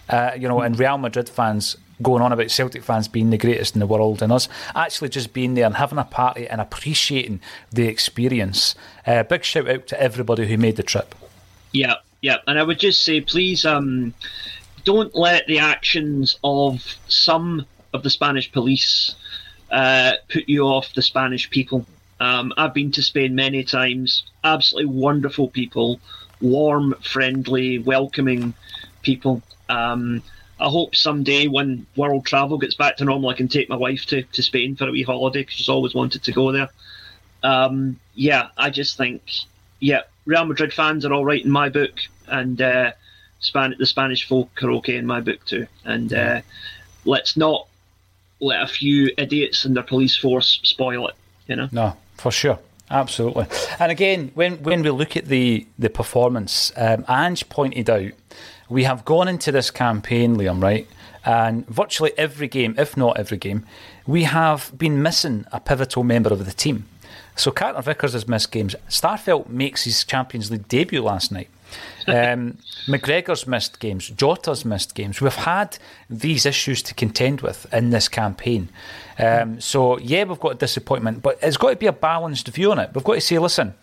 [0.09, 3.75] uh, you know, and Real Madrid fans going on about Celtic fans being the greatest
[3.75, 7.39] in the world and us actually just being there and having a party and appreciating
[7.71, 8.75] the experience.
[9.05, 11.15] Uh, big shout out to everybody who made the trip.
[11.71, 12.37] Yeah, yeah.
[12.47, 14.15] And I would just say, please um,
[14.83, 19.13] don't let the actions of some of the Spanish police
[19.69, 21.85] uh, put you off the Spanish people.
[22.19, 24.23] Um, I've been to Spain many times.
[24.43, 25.99] Absolutely wonderful people,
[26.41, 28.55] warm, friendly, welcoming
[29.03, 29.43] people.
[29.69, 30.23] Um,
[30.59, 34.07] I hope someday when world travel gets back to normal, I can take my wife
[34.07, 36.69] to, to Spain for a wee holiday because she's always wanted to go there.
[37.43, 39.21] Um, yeah, I just think,
[39.79, 42.91] yeah, Real Madrid fans are all right in my book, and uh,
[43.39, 45.67] Span- the Spanish folk okay in my book too.
[45.83, 46.41] And uh,
[47.05, 47.67] let's not
[48.39, 51.15] let a few idiots and their police force spoil it.
[51.47, 51.69] You know?
[51.71, 52.59] No, for sure.
[52.89, 53.47] Absolutely.
[53.79, 58.11] And again, when, when we look at the, the performance, um, Ange pointed out
[58.69, 60.87] we have gone into this campaign, Liam, right?
[61.23, 63.65] And virtually every game, if not every game,
[64.05, 66.85] we have been missing a pivotal member of the team.
[67.35, 68.75] So Carter Vickers has missed games.
[68.87, 71.49] Starfelt makes his Champions League debut last night.
[72.07, 72.57] Um,
[72.87, 74.09] McGregor's missed games.
[74.09, 75.21] Jota's missed games.
[75.21, 75.77] We've had
[76.09, 78.69] these issues to contend with in this campaign.
[79.17, 82.71] Um, so, yeah, we've got a disappointment, but it's got to be a balanced view
[82.71, 82.91] on it.
[82.93, 83.73] We've got to say, listen,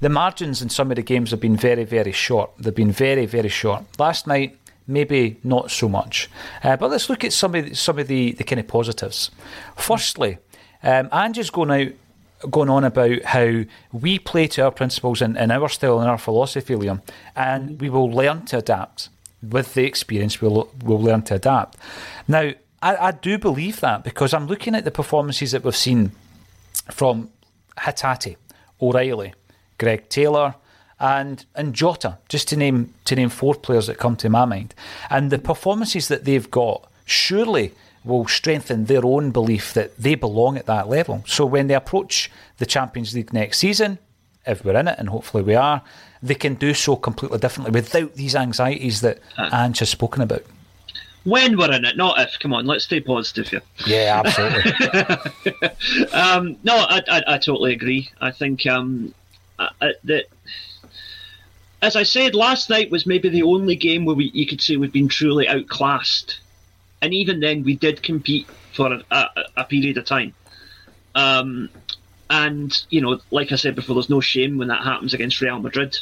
[0.00, 2.50] the margins in some of the games have been very, very short.
[2.58, 3.84] They've been very, very short.
[3.98, 6.28] Last night, maybe not so much.
[6.62, 9.30] Uh, but let's look at some of the, some of the, the kind of positives.
[9.76, 10.38] Firstly,
[10.82, 11.92] um, Ange's going out
[12.50, 16.18] going on about how we play to our principles and, and our style and our
[16.18, 17.02] philosophy, Liam,
[17.34, 17.78] and mm-hmm.
[17.78, 19.08] we will learn to adapt.
[19.40, 21.76] With the experience, we'll, we'll learn to adapt.
[22.26, 22.50] Now,
[22.82, 26.10] I, I do believe that because I'm looking at the performances that we've seen
[26.90, 27.30] from
[27.76, 28.36] Hatate,
[28.80, 29.34] O'Reilly,
[29.78, 30.54] Greg Taylor,
[31.00, 34.74] and and Jota, just to name to name four players that come to my mind.
[35.10, 37.72] And the performances that they've got surely
[38.08, 41.22] will strengthen their own belief that they belong at that level.
[41.26, 43.98] So when they approach the Champions League next season,
[44.46, 45.82] if we're in it, and hopefully we are,
[46.22, 49.50] they can do so completely differently without these anxieties that uh.
[49.52, 50.42] Ange has spoken about
[51.24, 52.38] when we're in it, not if.
[52.38, 53.62] Come on, let's stay positive here.
[53.86, 55.52] Yeah, absolutely.
[56.12, 58.10] um, no, I, I, I, totally agree.
[58.20, 59.12] I think um,
[59.58, 60.26] I, that,
[61.82, 64.76] as I said, last night was maybe the only game where we, you could say
[64.76, 66.40] we've been truly outclassed,
[67.00, 70.34] and even then we did compete for a, a, period of time.
[71.14, 71.68] Um,
[72.30, 75.58] and you know, like I said before, there's no shame when that happens against Real
[75.58, 75.96] Madrid,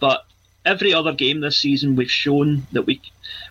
[0.00, 0.24] but
[0.64, 3.00] every other game this season we've shown that we,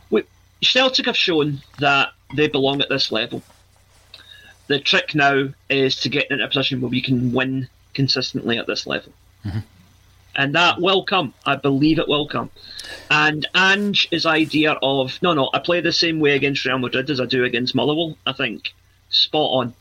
[0.09, 0.23] we
[0.61, 3.41] Celtic have shown that they belong at this level.
[4.67, 8.67] The trick now is to get in a position where we can win consistently at
[8.67, 9.11] this level.
[9.45, 9.59] Mm-hmm.
[10.35, 11.33] And that will come.
[11.45, 12.49] I believe it will come.
[13.09, 17.19] And Ange's idea of, no, no, I play the same way against Real Madrid as
[17.19, 18.73] I do against Motherwell, I think,
[19.09, 19.73] spot on.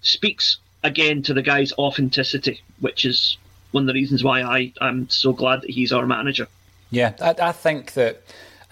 [0.00, 3.36] Speaks again to the guy's authenticity, which is
[3.70, 6.48] one of the reasons why I, I'm so glad that he's our manager.
[6.90, 8.22] Yeah, I, I think that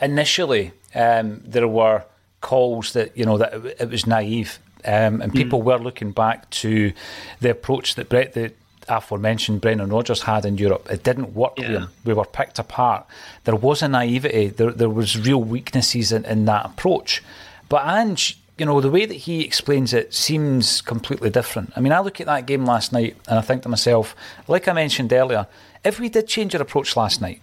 [0.00, 2.04] initially um, there were
[2.40, 5.64] calls that you know that it, it was naive, um, and people mm.
[5.64, 6.92] were looking back to
[7.40, 8.52] the approach that Brett the
[8.88, 10.88] aforementioned Brendan Rodgers had in Europe.
[10.90, 11.58] It didn't work.
[11.58, 11.86] Yeah.
[12.04, 13.06] We were picked apart.
[13.44, 14.48] There was a naivety.
[14.48, 17.22] There, there was real weaknesses in, in that approach.
[17.68, 21.72] But Ange, you know, the way that he explains it seems completely different.
[21.76, 24.16] I mean, I look at that game last night and I think to myself,
[24.48, 25.46] like I mentioned earlier,
[25.84, 27.40] if we did change our approach last night,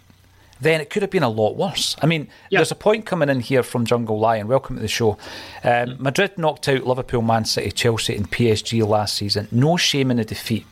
[0.62, 1.95] then it could have been a lot worse.
[2.01, 2.60] I mean, Yeah.
[2.60, 4.47] there's a point coming in here from Jungle Lion.
[4.47, 5.18] Welcome to the show.
[5.64, 9.47] Um, Madrid knocked out Liverpool, Man City, Chelsea, and PSG last season.
[9.51, 10.66] No shame in the defeat,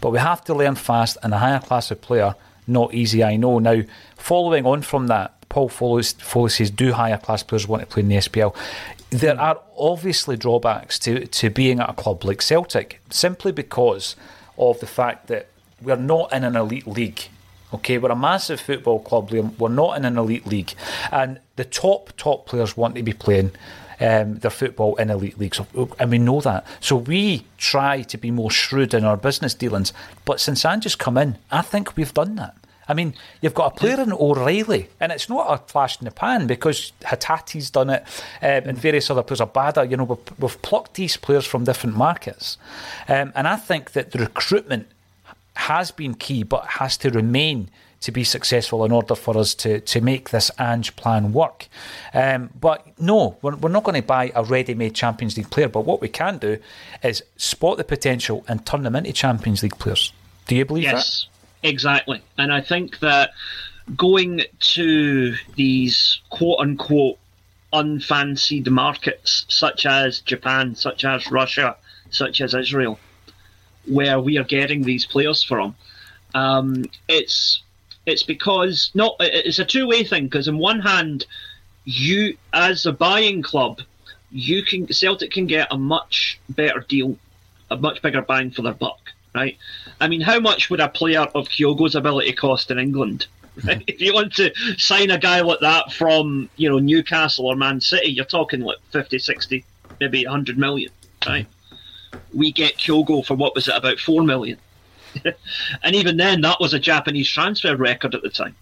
[0.00, 2.34] but we have to learn fast and a higher class of player.
[2.66, 3.58] Not easy, I know.
[3.58, 3.82] Now,
[4.16, 8.02] following on from that, Paul Foley Foley says, "Do higher class players want to play
[8.02, 8.54] in the SPL?"
[9.10, 14.16] There are obviously drawbacks to to being at a club like Celtic, simply because
[14.58, 15.46] of the fact that
[15.82, 17.28] we're not in an elite league.
[17.74, 19.58] Okay, we're a massive football club, Liam.
[19.58, 20.74] We're not in an elite league.
[21.10, 23.50] And the top, top players want to be playing
[24.00, 25.60] um, their football in elite leagues.
[25.98, 26.64] And we know that.
[26.78, 29.92] So we try to be more shrewd in our business dealings.
[30.24, 32.54] But since Ange's come in, I think we've done that.
[32.86, 36.10] I mean, you've got a player in O'Reilly, and it's not a flash in the
[36.10, 38.02] pan because Hatate's done it
[38.42, 39.40] um, and various other players.
[39.40, 42.58] Abada, you know, we've, we've plucked these players from different markets.
[43.08, 44.86] Um, and I think that the recruitment
[45.54, 49.80] has been key, but has to remain to be successful in order for us to,
[49.80, 51.68] to make this Ange plan work.
[52.12, 55.68] Um, but no, we're, we're not going to buy a ready made Champions League player.
[55.68, 56.58] But what we can do
[57.02, 60.12] is spot the potential and turn them into Champions League players.
[60.46, 61.28] Do you believe that Yes,
[61.62, 62.20] exactly.
[62.36, 63.30] And I think that
[63.96, 67.18] going to these quote unquote
[67.72, 71.76] unfancied markets, such as Japan, such as Russia,
[72.10, 72.98] such as Israel,
[73.86, 75.74] where we are getting these players from,
[76.34, 77.62] um, it's
[78.06, 80.24] it's because no, it's a two way thing.
[80.24, 81.26] Because on one hand,
[81.84, 83.80] you as a buying club,
[84.30, 87.16] you can Celtic can get a much better deal,
[87.70, 89.00] a much bigger bang for their buck,
[89.34, 89.56] right?
[90.00, 93.26] I mean, how much would a player of Kyogo's ability cost in England?
[93.64, 93.84] Right?
[93.86, 97.80] If you want to sign a guy like that from, you know, Newcastle or Man
[97.80, 99.64] City, you're talking like 50, 60,
[100.00, 100.90] maybe 100 million,
[101.24, 101.46] right?
[102.32, 104.58] We get Kyogo for what was it, about 4 million.
[105.82, 108.56] and even then, that was a Japanese transfer record at the time.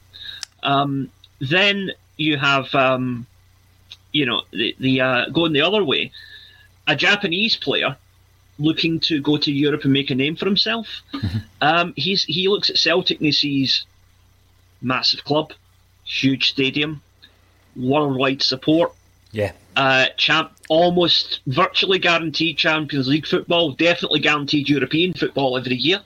[0.63, 3.27] Um, then you have, um,
[4.13, 6.13] you know, the, the uh, going the other way,
[6.87, 7.97] a Japanese player
[8.59, 10.87] looking to go to Europe and make a name for himself.
[11.61, 13.87] Um, he's he looks at Celtic and he sees
[14.83, 15.53] massive club,
[16.05, 17.01] huge stadium,
[17.77, 18.93] worldwide support,
[19.33, 19.53] Yeah.
[19.75, 26.01] uh, champ almost virtually guaranteed Champions League football, definitely guaranteed European football every year.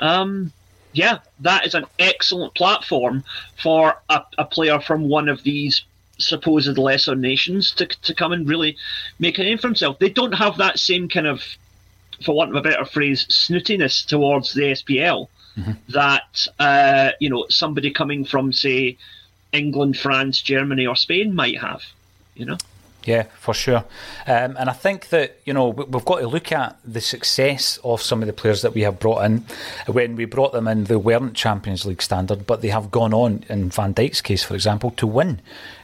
[0.00, 0.52] Um,
[0.92, 3.22] yeah, that is an excellent platform
[3.62, 5.84] for a, a player from one of these
[6.18, 8.76] supposed lesser nations to, to come and really
[9.20, 10.00] make a name for himself.
[10.00, 11.44] They don't have that same kind of,
[12.24, 15.28] for want of a better phrase, snootiness towards the SPL
[15.90, 18.96] that uh, you know somebody coming from say
[19.52, 21.82] England, France, Germany, or Spain might have.
[22.34, 22.58] You know.
[23.04, 23.84] Yeah, for sure.
[24.28, 27.78] Um, and I think that, you know, we- we've got to look at the success
[27.82, 29.44] of some of the players that we have brought in.
[29.86, 33.44] When we brought them in, they weren't Champions League standard, but they have gone on,
[33.48, 35.40] in Van Dijk's case, for example, to win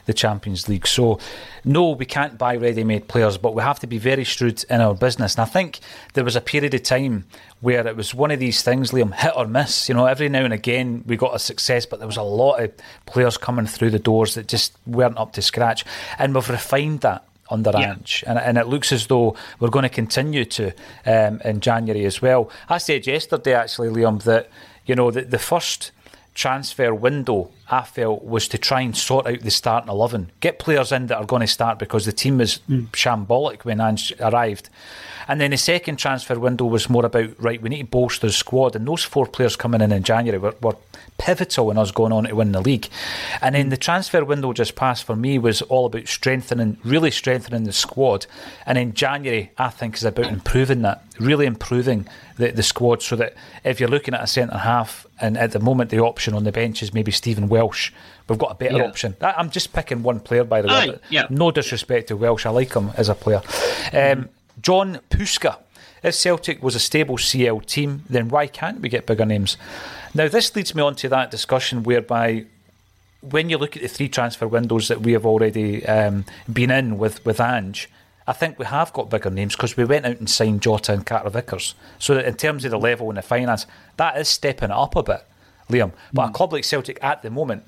[0.09, 0.87] the Champions League.
[0.87, 1.19] So,
[1.63, 4.81] no, we can't buy ready made players, but we have to be very shrewd in
[4.81, 5.35] our business.
[5.35, 5.79] And I think
[6.15, 7.25] there was a period of time
[7.61, 9.87] where it was one of these things, Liam, hit or miss.
[9.87, 12.55] You know, every now and again we got a success, but there was a lot
[12.55, 12.71] of
[13.05, 15.85] players coming through the doors that just weren't up to scratch.
[16.17, 17.93] And we've refined that under Yeah.
[17.93, 20.71] Ange, and, and it looks as though we're going to continue to
[21.05, 22.49] um, in January as well.
[22.67, 24.49] I said yesterday, actually, Liam, that
[24.85, 25.91] you know the, the first
[26.33, 30.91] transfer window I felt was to try and sort out the starting eleven, get players
[30.91, 32.85] in that are going to start because the team was hmm.
[32.85, 34.69] shambolic when Ange arrived.
[35.27, 37.61] And then the second transfer window was more about right.
[37.61, 40.55] We need to bolster the squad, and those four players coming in in January were,
[40.61, 40.77] were
[41.19, 42.87] pivotal in us going on to win the league.
[43.41, 47.65] And then the transfer window just passed for me was all about strengthening, really strengthening
[47.65, 48.25] the squad.
[48.65, 52.07] And in January, I think is about improving that, really improving
[52.37, 55.59] the, the squad, so that if you're looking at a centre half, and at the
[55.59, 57.91] moment the option on the bench is maybe Stephen Welsh,
[58.27, 58.83] we've got a better Yeah.
[58.85, 59.15] option.
[59.21, 60.73] I'm just picking one player by the way.
[60.73, 61.27] Aye, yeah.
[61.29, 63.41] No disrespect to Welsh, I like him as a player.
[63.93, 64.29] Um,
[64.61, 65.57] John Puska.
[66.03, 69.57] If Celtic was a stable CL team, then why can't we get bigger names?
[70.13, 72.45] Now, this leads me on to that discussion whereby
[73.21, 76.97] when you look at the three transfer windows that we have already um, been in
[76.97, 77.89] with, with Ange,
[78.25, 81.05] I think we have got bigger names because we went out and signed Jota and
[81.05, 81.73] Carter Vickers.
[81.97, 83.65] So that in terms of the level and the finance,
[83.97, 85.25] that is stepping up a bit,
[85.69, 85.91] Liam.
[86.13, 87.63] But a club like Celtic at the moment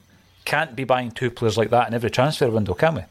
[0.46, 3.02] can't be buying two players like that in every transfer window, can we?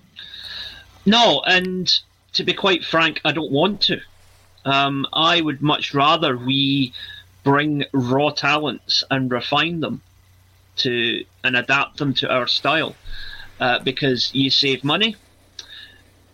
[1.06, 1.92] No, and
[2.34, 4.00] to be quite frank, I don't want to.
[4.64, 6.92] Um, I would much rather we
[7.42, 10.02] bring raw talents and refine them
[10.76, 12.94] to and adapt them to our style
[13.60, 15.16] uh, because you save money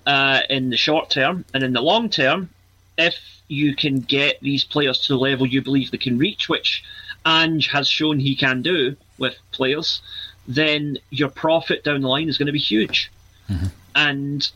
[0.07, 2.51] uh, in the short term and in the long term
[2.99, 3.17] if
[3.49, 6.83] you can get these players to the level you believe they can reach which
[7.25, 10.01] Ange has shown he can do with players
[10.49, 13.11] then your profit down the line is going to be huge
[13.49, 13.67] mm-hmm.
[13.95, 14.51] and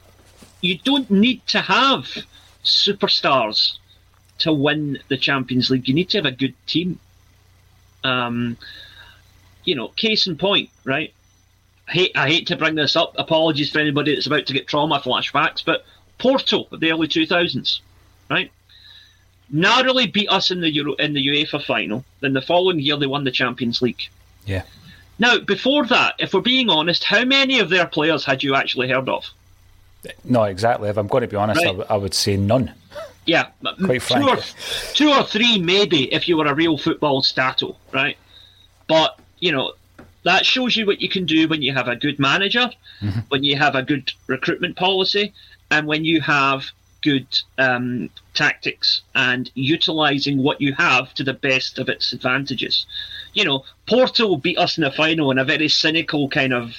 [0.60, 2.08] you don't need to have
[2.64, 3.78] superstars
[4.38, 5.88] to win the Champions League.
[5.88, 6.98] You need to have a good team.
[8.02, 8.56] Um,
[9.64, 11.12] you know, case in point, right?
[11.88, 13.14] I hate, I hate to bring this up.
[13.18, 15.84] Apologies for anybody that's about to get trauma flashbacks, but
[16.18, 17.80] Porto of the early 2000s,
[18.30, 18.50] right?
[19.50, 22.04] Narrowly beat us in the Euro in the UEFA final.
[22.20, 24.08] Then the following year they won the Champions League.
[24.46, 24.62] Yeah.
[25.18, 28.88] Now, before that, if we're being honest, how many of their players had you actually
[28.88, 29.26] heard of?
[30.24, 30.88] No, exactly.
[30.88, 31.68] If I'm going to be honest, right.
[31.68, 32.72] I, w- I would say none.
[33.26, 33.48] Yeah,
[33.84, 34.38] quite two or,
[34.94, 38.16] two or three maybe if you were a real football stato, right?
[38.88, 39.74] But you know
[40.24, 42.70] that shows you what you can do when you have a good manager,
[43.00, 43.20] mm-hmm.
[43.28, 45.32] when you have a good recruitment policy,
[45.70, 46.64] and when you have
[47.02, 47.26] good
[47.58, 52.86] um, tactics and utilizing what you have to the best of its advantages.
[53.32, 56.74] You know, Porto beat us in the final in a very cynical kind of,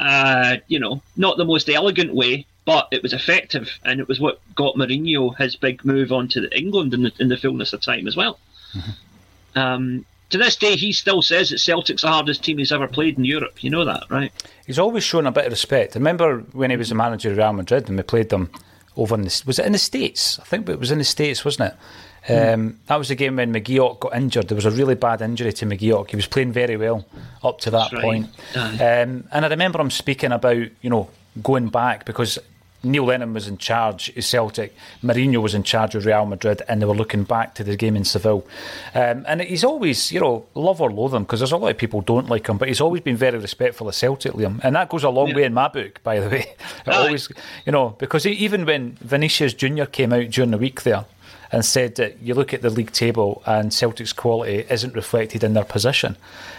[0.00, 4.18] uh, you know, not the most elegant way, but it was effective, and it was
[4.18, 7.82] what got Mourinho his big move on to England in the, in the fullness of
[7.82, 8.38] time as well.
[8.72, 9.58] Mm-hmm.
[9.58, 13.18] Um, to this day, he still says that Celtic's the hardest team he's ever played
[13.18, 13.62] in Europe.
[13.62, 14.32] You know that, right?
[14.66, 15.96] He's always shown a bit of respect.
[15.96, 18.50] I remember when he was a manager of Real Madrid and we played them
[18.96, 20.38] over in the was it in the states?
[20.38, 21.78] I think it was in the states, wasn't it?
[22.26, 22.32] Hmm.
[22.32, 24.48] Um, that was the game when McGeouch got injured.
[24.48, 26.10] There was a really bad injury to McGeouch.
[26.10, 27.06] He was playing very well
[27.42, 28.28] up to that point.
[28.54, 31.08] Um, and I remember him speaking about, you know,
[31.42, 32.38] going back because
[32.82, 36.80] Neil Lennon was in charge of Celtic, Mourinho was in charge of Real Madrid, and
[36.80, 38.46] they were looking back to the game in Seville.
[38.94, 41.78] Um, and he's always, you know, love or loathe him because there's a lot of
[41.78, 44.88] people don't like him, but he's always been very respectful of Celtic, Liam, and that
[44.88, 45.36] goes a long yeah.
[45.36, 46.54] way in my book, by the way.
[46.86, 47.28] always,
[47.66, 51.04] you know, because even when Vinicius Junior came out during the week there
[51.52, 55.54] and said that you look at the league table and Celtic's quality isn't reflected in
[55.54, 56.16] their position,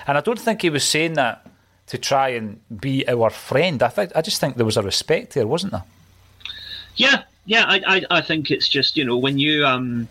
[0.08, 1.46] and I don't think he was saying that
[1.88, 3.84] to try and be our friend.
[3.84, 5.84] I think I just think there was a respect there, wasn't there?
[6.96, 10.08] Yeah, yeah, I, I, I think it's just you know when you um.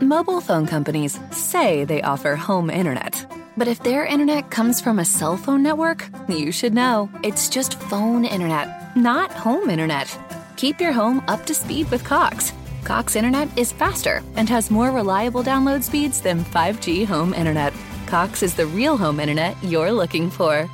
[0.00, 3.26] Mobile phone companies say they offer home internet,
[3.56, 7.78] but if their internet comes from a cell phone network, you should know it's just
[7.78, 10.08] phone internet, not home internet.
[10.56, 12.52] Keep your home up to speed with Cox.
[12.86, 17.74] Cox internet is faster and has more reliable download speeds than 5G home internet.
[18.06, 20.70] Cox is the real home internet you're looking for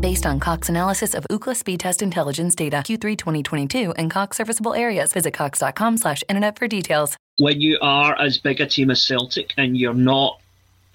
[0.00, 4.74] based on Cox analysis of Ookla speed test intelligence data Q3 2022 and Cox serviceable
[4.74, 5.12] areas.
[5.12, 7.16] Visit cox.com slash internet for details.
[7.38, 10.40] When you are as big a team as Celtic and you're not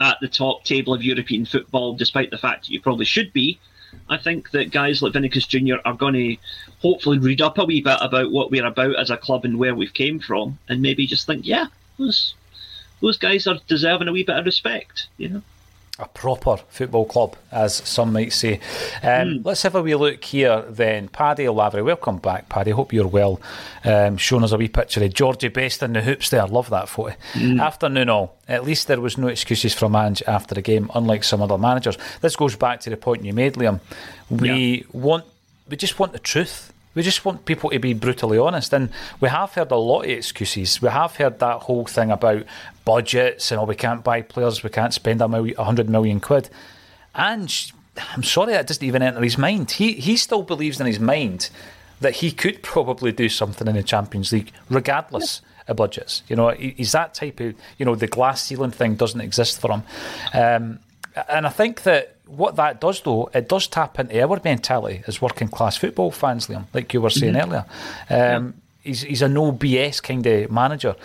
[0.01, 3.57] at the top table of European football, despite the fact that you probably should be,
[4.09, 5.75] I think that guys like Vinicius Jr.
[5.85, 6.37] are going to
[6.81, 9.75] hopefully read up a wee bit about what we're about as a club and where
[9.75, 11.67] we've came from, and maybe just think, yeah,
[11.97, 12.35] those
[13.01, 15.41] those guys are deserving a wee bit of respect, you know
[15.99, 18.55] a proper football club, as some might say.
[19.03, 19.45] Um, mm.
[19.45, 21.09] Let's have a wee look here then.
[21.09, 22.71] Paddy Lavery, welcome back, Paddy.
[22.71, 23.41] Hope you're well.
[23.83, 26.47] Um, showing us a wee picture of Georgie Best in the hoops there.
[26.47, 27.15] Love that photo.
[27.33, 27.61] Mm.
[27.61, 28.37] Afternoon all.
[28.47, 31.97] At least there was no excuses from Ange after the game, unlike some other managers.
[32.21, 33.81] This goes back to the point you made, Liam.
[34.29, 34.83] We yeah.
[34.93, 35.25] want,
[35.67, 36.73] we just want the truth.
[36.95, 38.73] We just want people to be brutally honest.
[38.73, 40.81] And we have heard a lot of excuses.
[40.81, 42.45] We have heard that whole thing about
[42.83, 46.49] budgets and, oh, we can't buy players, we can't spend a hundred million quid.
[47.13, 47.53] And
[48.13, 49.71] I'm sorry, that doesn't even enter his mind.
[49.71, 51.49] He, he still believes in his mind
[52.01, 56.23] that he could probably do something in the Champions League, regardless of budgets.
[56.27, 59.71] You know, he's that type of, you know, the glass ceiling thing doesn't exist for
[59.71, 59.83] him.
[60.33, 60.79] Um,
[61.27, 65.21] and I think that what that does, though, it does tap into our mentality as
[65.21, 67.51] working class football fans, Liam, like you were saying mm-hmm.
[67.51, 67.65] earlier.
[68.09, 68.51] Um, yeah.
[68.81, 70.95] he's, he's a no BS kind of manager.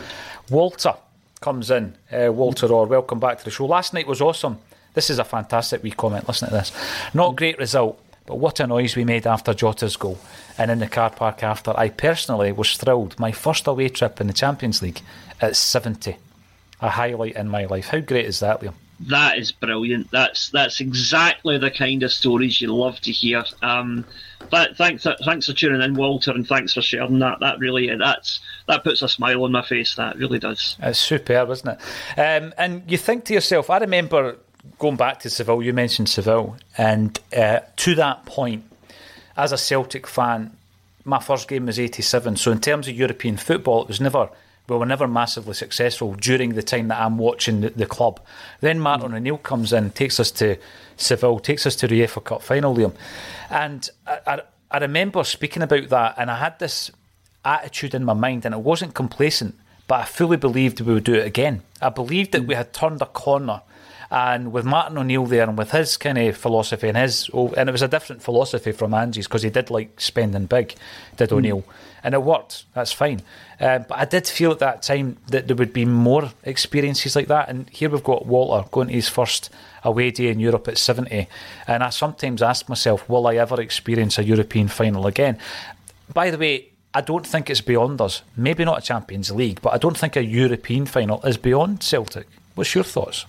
[0.50, 0.94] Walter
[1.40, 1.94] comes in.
[2.12, 3.66] Uh, Walter Orr, welcome back to the show.
[3.66, 4.58] Last night was awesome.
[4.94, 6.28] This is a fantastic wee comment.
[6.28, 6.72] Listen to this.
[7.12, 10.18] Not great result, but what a noise we made after Jota's goal.
[10.56, 13.18] And in the car park after, I personally was thrilled.
[13.18, 15.00] My first away trip in the Champions League
[15.40, 16.16] at 70.
[16.80, 17.88] A highlight in my life.
[17.88, 18.74] How great is that, Liam?
[19.08, 20.10] That is brilliant.
[20.10, 23.44] That's that's exactly the kind of stories you love to hear.
[23.62, 24.04] Um,
[24.50, 27.40] but thanks thanks for tuning in, Walter, and thanks for sharing that.
[27.40, 29.94] That really that's that puts a smile on my face.
[29.96, 30.76] That really does.
[30.80, 32.20] It's superb, isn't it?
[32.20, 34.38] Um, and you think to yourself, I remember
[34.78, 35.62] going back to Seville.
[35.62, 38.64] You mentioned Seville, and uh, to that point,
[39.36, 40.56] as a Celtic fan,
[41.04, 42.36] my first game was '87.
[42.36, 44.30] So in terms of European football, it was never
[44.68, 48.20] we were never massively successful during the time that I'm watching the, the club.
[48.60, 49.16] Then Martin mm.
[49.16, 50.56] O'Neill comes in, takes us to
[50.96, 52.94] Seville, takes us to the UEFA Cup final, Liam.
[53.50, 54.40] And I, I,
[54.70, 56.90] I remember speaking about that, and I had this
[57.44, 59.54] attitude in my mind, and it wasn't complacent,
[59.86, 61.62] but I fully believed we would do it again.
[61.82, 63.60] I believed that we had turned a corner.
[64.10, 67.68] And with Martin O'Neill there and with his kind of philosophy and his, oh, and
[67.68, 70.74] it was a different philosophy from Ange's because he did like spending big,
[71.16, 71.36] did mm.
[71.36, 71.64] O'Neill.
[72.02, 72.66] And it worked.
[72.74, 73.22] That's fine.
[73.58, 77.28] Uh, but I did feel at that time that there would be more experiences like
[77.28, 77.48] that.
[77.48, 79.50] And here we've got Walter going to his first
[79.82, 81.26] away day in Europe at 70.
[81.66, 85.38] And I sometimes ask myself, will I ever experience a European final again?
[86.12, 88.22] By the way, I don't think it's beyond us.
[88.36, 92.28] Maybe not a Champions League, but I don't think a European final is beyond Celtic.
[92.54, 93.26] What's your thoughts?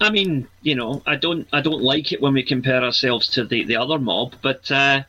[0.00, 3.44] I mean, you know, I don't, I don't like it when we compare ourselves to
[3.44, 5.02] the, the other mob, but uh,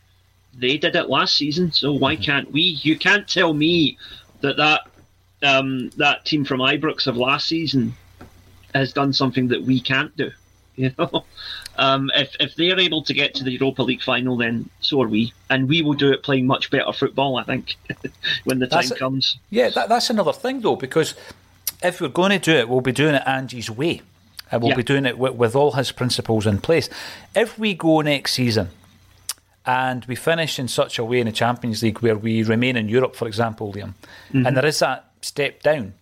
[0.58, 2.24] they did it last season, so why mm-hmm.
[2.24, 2.62] can't we?
[2.62, 3.98] You can't tell me
[4.42, 4.82] that that
[5.44, 7.94] um, that team from Ibrox of last season
[8.74, 10.32] has done something that we can't do.
[10.78, 11.26] You know,
[11.76, 15.08] um, if if they're able to get to the Europa League final, then so are
[15.08, 17.36] we, and we will do it playing much better football.
[17.36, 17.76] I think
[18.46, 19.38] when the time comes.
[19.50, 21.14] Yeah, that, that's another thing though, because
[21.84, 24.02] if we're going to do it, we'll be doing it Ange's way,
[24.52, 24.78] and we'll yeah.
[24.78, 26.89] be doing it with, with all his principles in place.
[27.36, 28.70] If we go next season
[29.66, 32.89] and we finish in such a way in the Champions League where we remain in
[32.89, 33.93] Europe, for example, Liam,
[34.30, 34.45] mm-hmm.
[34.45, 35.93] and there is that step down,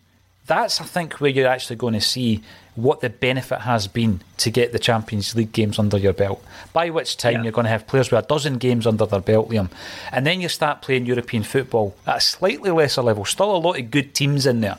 [0.49, 2.43] that's I think where you're actually going to see
[2.75, 6.43] what the benefit has been to get the Champions League games under your belt.
[6.73, 7.43] By which time yeah.
[7.43, 9.69] you're going to have players with a dozen games under their belt, Liam,
[10.11, 13.25] and then you start playing European football at a slightly lesser level.
[13.25, 14.77] Still a lot of good teams in there,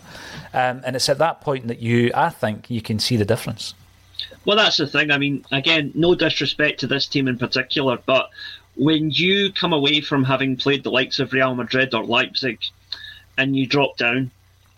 [0.53, 3.75] um, and it's at that point that you, I think, you can see the difference.
[4.45, 5.11] Well, that's the thing.
[5.11, 8.31] I mean, again, no disrespect to this team in particular, but
[8.77, 12.61] when you come away from having played the likes of Real Madrid or Leipzig
[13.37, 14.31] and you drop down,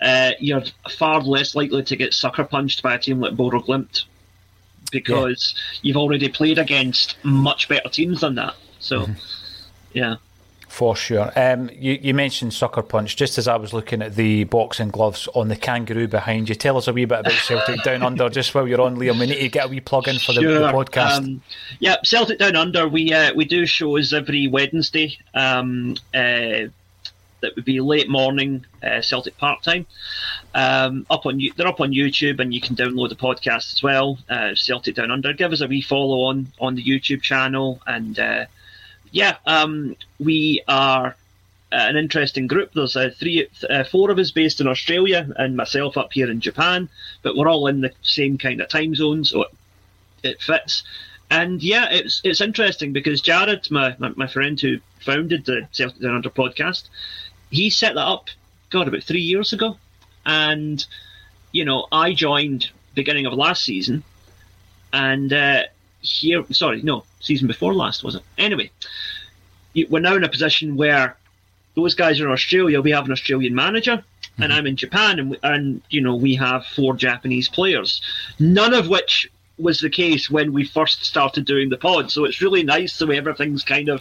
[0.02, 4.04] uh, you're far less likely to get sucker punched by a team like Bodo Glimt
[4.90, 5.78] because yeah.
[5.82, 8.54] you've already played against much better teams than that.
[8.78, 9.12] So, mm-hmm.
[9.92, 10.16] yeah.
[10.68, 11.30] For sure.
[11.36, 13.14] Um, you, you, mentioned Sucker Punch.
[13.14, 16.78] Just as I was looking at the boxing gloves on the kangaroo behind you, tell
[16.78, 19.20] us a wee bit about Celtic Down Under just while you're on, Liam.
[19.20, 20.60] We need to get a wee plug in for the, sure.
[20.60, 21.18] the podcast.
[21.18, 21.42] Um,
[21.78, 22.88] yeah, Celtic Down Under.
[22.88, 25.18] We uh, we do shows every Wednesday.
[25.34, 26.68] Um, uh,
[27.42, 29.86] that would be late morning uh, Celtic Park time.
[30.54, 34.18] Um, up on they're up on YouTube, and you can download the podcast as well.
[34.28, 35.32] Uh, Celtic Down Under.
[35.32, 38.46] Give us a wee follow on on the YouTube channel and uh,
[39.12, 41.14] yeah, um, we are uh,
[41.70, 42.72] an interesting group.
[42.74, 46.40] There's uh, three, uh, four of us based in Australia, and myself up here in
[46.40, 46.88] Japan.
[47.22, 49.50] But we're all in the same kind of time zone, so it,
[50.22, 50.82] it fits.
[51.30, 56.00] And yeah, it's it's interesting because Jared, my, my, my friend who founded the Celtic
[56.00, 56.88] Down Under podcast,
[57.52, 58.28] he set that up,
[58.70, 59.76] God, about three years ago,
[60.26, 60.84] and
[61.52, 64.02] you know I joined beginning of last season,
[64.92, 65.62] and uh,
[66.00, 68.22] here, sorry, no, season before last, was it?
[68.38, 68.70] Anyway,
[69.88, 71.16] we're now in a position where
[71.74, 72.80] those guys are in Australia.
[72.80, 74.42] We have an Australian manager, mm-hmm.
[74.42, 78.00] and I'm in Japan, and, and you know we have four Japanese players,
[78.38, 82.10] none of which was the case when we first started doing the pod.
[82.10, 84.00] So it's really nice the way everything's kind of,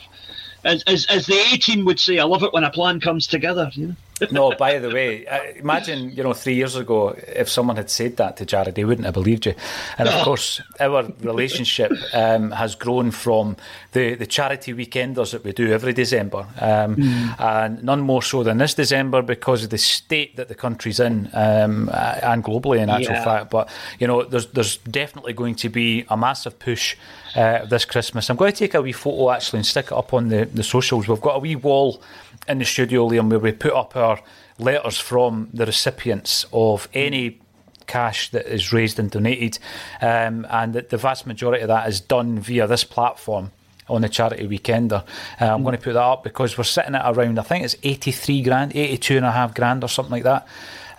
[0.63, 3.27] as as, as the A team would say, I love it when a plan comes
[3.27, 3.69] together.
[3.73, 3.95] You know?
[4.31, 8.37] no, by the way, imagine you know three years ago if someone had said that
[8.37, 9.55] to Jared, he wouldn't have believed you.
[9.97, 13.57] And of course, our relationship um, has grown from
[13.93, 17.39] the the charity weekenders that we do every December, um, mm.
[17.39, 21.29] and none more so than this December because of the state that the country's in
[21.33, 21.89] um,
[22.21, 23.23] and globally, in actual yeah.
[23.23, 23.49] fact.
[23.49, 26.95] But you know, there's there's definitely going to be a massive push.
[27.35, 30.13] Uh, this Christmas, I'm going to take a wee photo actually and stick it up
[30.13, 31.07] on the, the socials.
[31.07, 32.01] We've got a wee wall
[32.47, 34.19] in the studio, Liam, where we put up our
[34.59, 37.39] letters from the recipients of any
[37.87, 39.59] cash that is raised and donated,
[40.01, 43.51] um, and the, vast majority of that is done via this platform
[43.89, 45.03] on the charity weekender.
[45.39, 45.63] Uh, I'm mm.
[45.63, 48.75] going to put that up because we're sitting at around, I think it's 83 grand,
[48.75, 50.47] 82 and a half grand or something like that.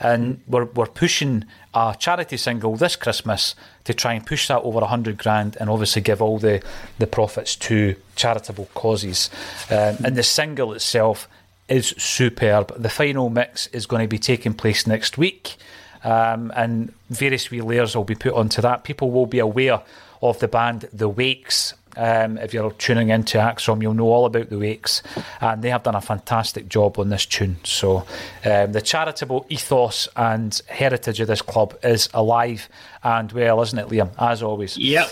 [0.03, 1.45] And we're, we're pushing
[1.75, 6.03] a charity single this Christmas to try and push that over 100 grand and obviously
[6.03, 6.63] give all the,
[6.99, 9.31] the profits to charitable causes.
[9.71, 11.29] Um, and the single itself
[11.69, 12.75] is superb.
[12.77, 15.57] The final mix is going to be taking place next week.
[16.05, 18.85] Um, and various wee layers will be put onto that.
[18.85, 19.81] People will be aware
[20.21, 21.75] of the band The Wakes.
[21.97, 25.03] Um, if you're tuning into ACSOM, you'll know all about The Wakes,
[25.41, 27.59] and they have done a fantastic job on this tune.
[27.65, 28.07] So,
[28.45, 32.69] um, the charitable ethos and heritage of this club is alive
[33.03, 34.11] and well, isn't it, Liam?
[34.19, 34.77] As always.
[34.79, 35.11] Yep.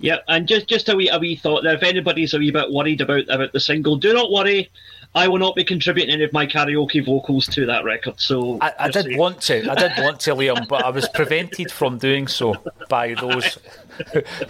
[0.00, 1.74] Yeah, and just just a wee a wee thought there.
[1.74, 4.70] If anybody's a wee bit worried about about the single, do not worry.
[5.14, 8.20] I will not be contributing any of my karaoke vocals to that record.
[8.20, 11.72] So I, I did want to, I did want to, Liam, but I was prevented
[11.72, 12.54] from doing so
[12.88, 13.58] by those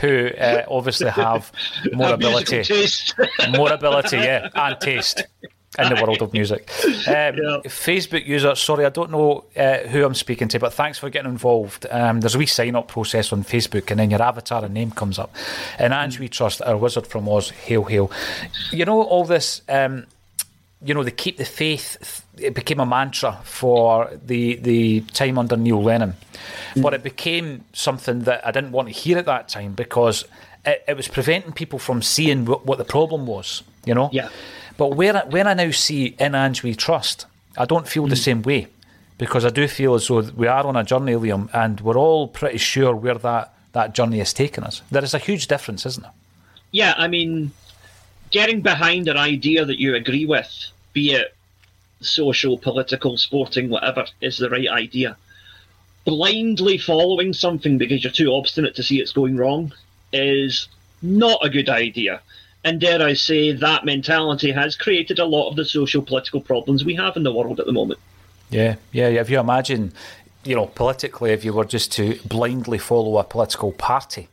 [0.00, 1.50] who uh, obviously have
[1.92, 2.64] more Have ability,
[3.56, 5.24] more ability, yeah, and taste
[5.78, 6.70] in the world of music.
[6.84, 11.08] Um, Facebook user, sorry, I don't know uh, who I'm speaking to, but thanks for
[11.08, 11.86] getting involved.
[11.90, 14.90] Um, there's a wee sign up process on Facebook, and then your avatar and name
[14.90, 15.34] comes up.
[15.78, 18.10] And Ange We Trust, our wizard from Oz, hail, hail.
[18.72, 19.62] You know, all this.
[19.68, 20.06] Um,
[20.82, 22.24] you know, they keep the faith.
[22.38, 26.14] It became a mantra for the the time under Neil Lennon,
[26.74, 26.82] mm.
[26.82, 30.24] but it became something that I didn't want to hear at that time because
[30.64, 33.62] it, it was preventing people from seeing what, what the problem was.
[33.84, 34.10] You know.
[34.12, 34.28] Yeah.
[34.76, 37.26] But where I- when I now see in Ange We Trust,
[37.58, 38.24] I don't feel the mm.
[38.24, 38.68] same way
[39.18, 42.26] because I do feel as though we are on a journey, Liam, and we're all
[42.26, 44.82] pretty sure where that that journey is taking us.
[44.90, 46.12] There is a huge difference, isn't there?
[46.72, 47.52] Yeah, I mean,
[48.30, 50.48] getting behind an idea that you agree with,
[50.92, 51.34] be it
[52.00, 55.16] social, political, sporting, whatever, is the right idea.
[56.04, 59.72] Blindly following something because you're too obstinate to see it's going wrong
[60.12, 60.68] is
[61.02, 62.20] not a good idea.
[62.64, 66.84] And dare I say, that mentality has created a lot of the social political problems
[66.84, 68.00] we have in the world at the moment.
[68.50, 69.08] Yeah, yeah.
[69.08, 69.20] yeah.
[69.20, 69.92] If you imagine,
[70.44, 74.28] you know, politically, if you were just to blindly follow a political party,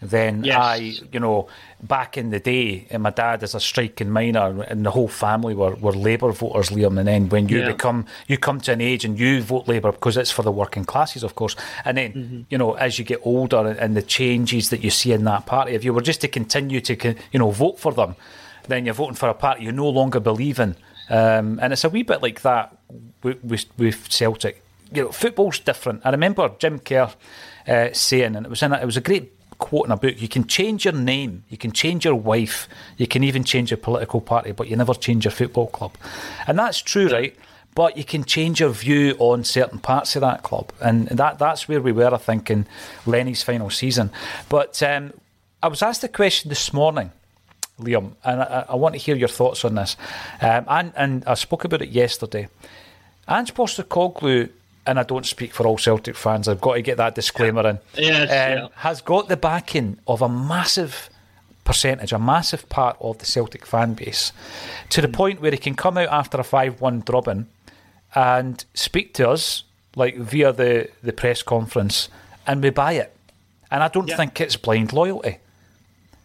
[0.00, 0.56] then Yes.
[0.56, 0.76] I,
[1.12, 1.48] you know,
[1.82, 5.54] back in the day, and my dad is a striking miner, and the whole family
[5.54, 6.98] were, were Labour voters, Liam.
[6.98, 7.72] And then when you Yeah.
[7.72, 10.84] become, you come to an age and you vote Labour because it's for the working
[10.84, 11.56] classes, of course.
[11.84, 12.40] And then, Mm-hmm.
[12.50, 15.72] you know, as you get older and, the changes that you see in that party,
[15.72, 16.94] if you were just to continue to,
[17.32, 18.14] you know, vote for them,
[18.68, 20.76] then you're voting for a party you no longer believe in.
[21.10, 22.76] Um, and it's a wee bit like that
[23.22, 24.62] with, with, with Celtic.
[24.92, 26.02] You know, football's different.
[26.04, 27.10] I remember Jim Kerr
[27.66, 30.20] uh, saying, and it was in a, it was a great quote in a book.
[30.20, 33.78] You can change your name, you can change your wife, you can even change your
[33.78, 35.96] political party, but you never change your football club.
[36.46, 37.36] And that's true, right?
[37.74, 41.68] But you can change your view on certain parts of that club, and that that's
[41.68, 42.66] where we were, I think, in
[43.06, 44.10] Lenny's final season.
[44.48, 45.12] But um,
[45.62, 47.12] I was asked a question this morning.
[47.80, 49.96] Liam, and I, I want to hear your thoughts on this.
[50.40, 52.48] Um, and, and I spoke about it yesterday.
[53.28, 54.50] Ange Postecoglou,
[54.88, 57.78] and I don't speak for all Celtic fans, I've got to get that disclaimer in,
[57.96, 58.68] Yes, um, yeah.
[58.76, 61.10] has got the backing of a massive
[61.64, 64.32] percentage, a massive part of the Celtic fan base,
[64.88, 67.46] to the point where he can come out after a 5 1 drubbing
[68.14, 69.64] and speak to us,
[69.94, 72.08] like via the, the press conference,
[72.46, 73.14] and we buy it.
[73.70, 74.16] And I don't Yeah.
[74.16, 75.38] think it's blind loyalty.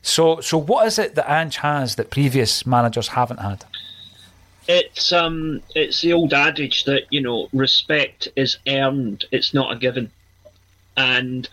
[0.01, 3.65] So, so what is it that Ange has that previous managers haven't had?
[4.67, 9.77] It's um, it's the old adage that you know respect is earned; it's not a
[9.77, 10.11] given.
[10.95, 11.49] And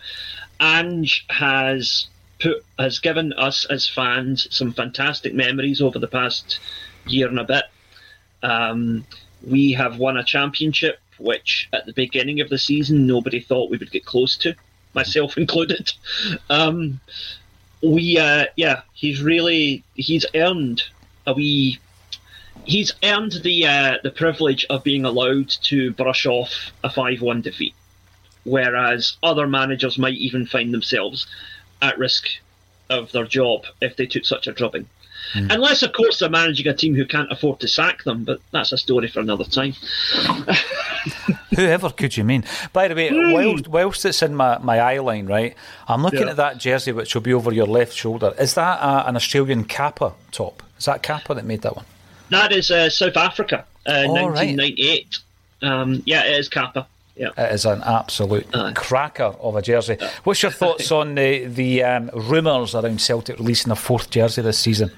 [0.59, 2.07] Ange has
[2.39, 6.59] put has given us as fans some fantastic memories over the past
[7.05, 7.65] year and a bit.
[8.43, 9.05] Um,
[9.45, 13.77] we have won a championship, which at the beginning of the season nobody thought we
[13.77, 14.55] would get close to,
[14.93, 15.91] myself included.
[16.49, 16.99] Um,
[17.81, 20.83] we, uh, yeah, he's really he's earned
[21.25, 21.79] a wee
[22.65, 27.41] he's earned the uh, the privilege of being allowed to brush off a five one
[27.41, 27.73] defeat,
[28.43, 31.27] whereas other managers might even find themselves
[31.81, 32.27] at risk
[32.89, 34.87] of their job if they took such a drubbing.
[35.33, 38.71] Unless, of course, they're managing a team who can't afford to sack them, but that's
[38.73, 39.71] a story for another time.
[41.55, 42.43] Whoever could you mean?
[42.73, 45.55] By the way, whilst, whilst it's in my, my eye line, right,
[45.87, 46.31] I'm looking Yeah.
[46.31, 48.33] at that jersey which will be over your left shoulder.
[48.39, 50.63] Is that a, an Australian Kappa top?
[50.77, 51.85] Is that Kappa that made that one?
[52.31, 54.57] That is uh, South Africa, uh, Oh, right.
[54.57, 55.19] 1998.
[55.61, 56.87] Um, yeah, it is Kappa.
[57.15, 57.29] Yeah.
[57.37, 59.97] It is an absolute cracker of a jersey.
[60.23, 64.57] What's your thoughts on the, the um, rumours around Celtic releasing a fourth jersey this
[64.57, 64.91] season?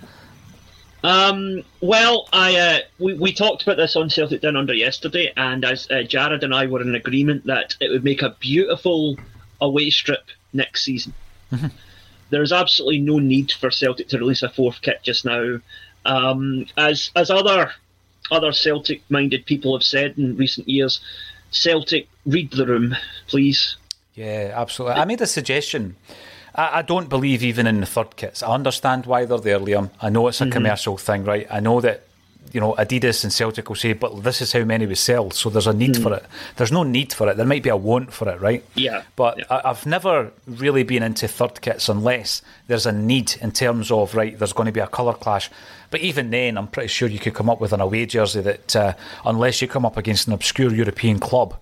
[1.03, 5.65] Um, well, I uh, we, we talked about this on Celtic Down Under yesterday, and
[5.65, 9.17] as uh, Jared and I were in agreement that it would make a beautiful
[9.59, 10.23] away strip
[10.53, 11.13] next season.
[12.29, 15.59] There is absolutely no need for Celtic to release a fourth kit just now,
[16.05, 17.71] um, as as other
[18.31, 21.01] other Celtic-minded people have said in recent years.
[21.51, 22.95] Celtic, read the room,
[23.27, 23.77] please.
[24.15, 24.99] Yeah, absolutely.
[24.99, 25.95] I made a suggestion.
[26.55, 28.41] I, I don't believe even in the third kits.
[28.41, 29.91] I understand why they're there, Liam.
[30.01, 31.47] I know it's a commercial thing, right?
[31.51, 32.07] I know that
[32.51, 35.49] you know Adidas and Celtic will say, but this is how many we sell, so
[35.49, 36.25] there's a need for it.
[36.55, 37.37] There's no need for it.
[37.37, 38.63] There might be a want for it, right?
[38.75, 39.45] Yeah, But yeah.
[39.49, 44.13] I, I've never really been into third kits unless there's a need in terms of
[44.15, 44.37] right.
[44.37, 45.49] There's going to be a colour clash.
[45.89, 48.75] But even then, I'm pretty sure you could come up with an away jersey that,
[48.75, 48.93] uh,
[49.25, 51.55] unless you come up against an obscure European club,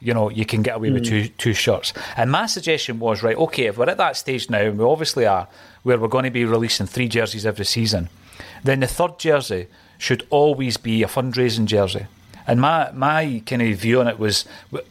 [0.00, 1.92] you know, you can get away with two two shirts.
[2.16, 5.26] And my suggestion was, right, okay, if we're at that stage now, and we obviously
[5.26, 5.46] are,
[5.82, 8.08] where we're going to be releasing three jerseys every season,
[8.64, 9.66] then the third jersey
[10.00, 12.06] should always be a fundraising jersey.
[12.46, 14.46] And my, my kind of view on it was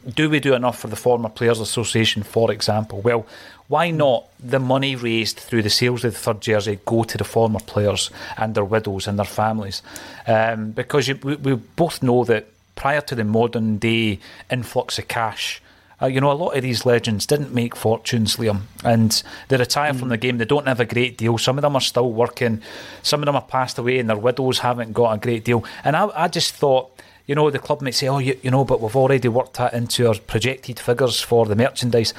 [0.08, 3.02] do we do enough for the Former Players Association, for example?
[3.02, 3.26] Well,
[3.68, 7.24] why not the money raised through the sales of the third jersey go to the
[7.24, 9.82] former players and their widows and their families?
[10.28, 15.08] Um, because you, we, we both know that prior to the modern day influx of
[15.08, 15.62] cash,
[16.02, 19.94] uh, you know, a lot of these legends didn't make fortunes, Liam, and they retire
[19.94, 20.00] mm.
[20.00, 20.38] from the game.
[20.38, 21.38] They don't have a great deal.
[21.38, 22.62] Some of them are still working.
[23.04, 25.64] Some of them have passed away, and their widows haven't got a great deal.
[25.84, 26.92] And I, I just thought
[27.30, 29.76] you know, the club might say, oh, you, you know, but we've already worked that
[29.76, 32.12] into our projected figures for the merchandise.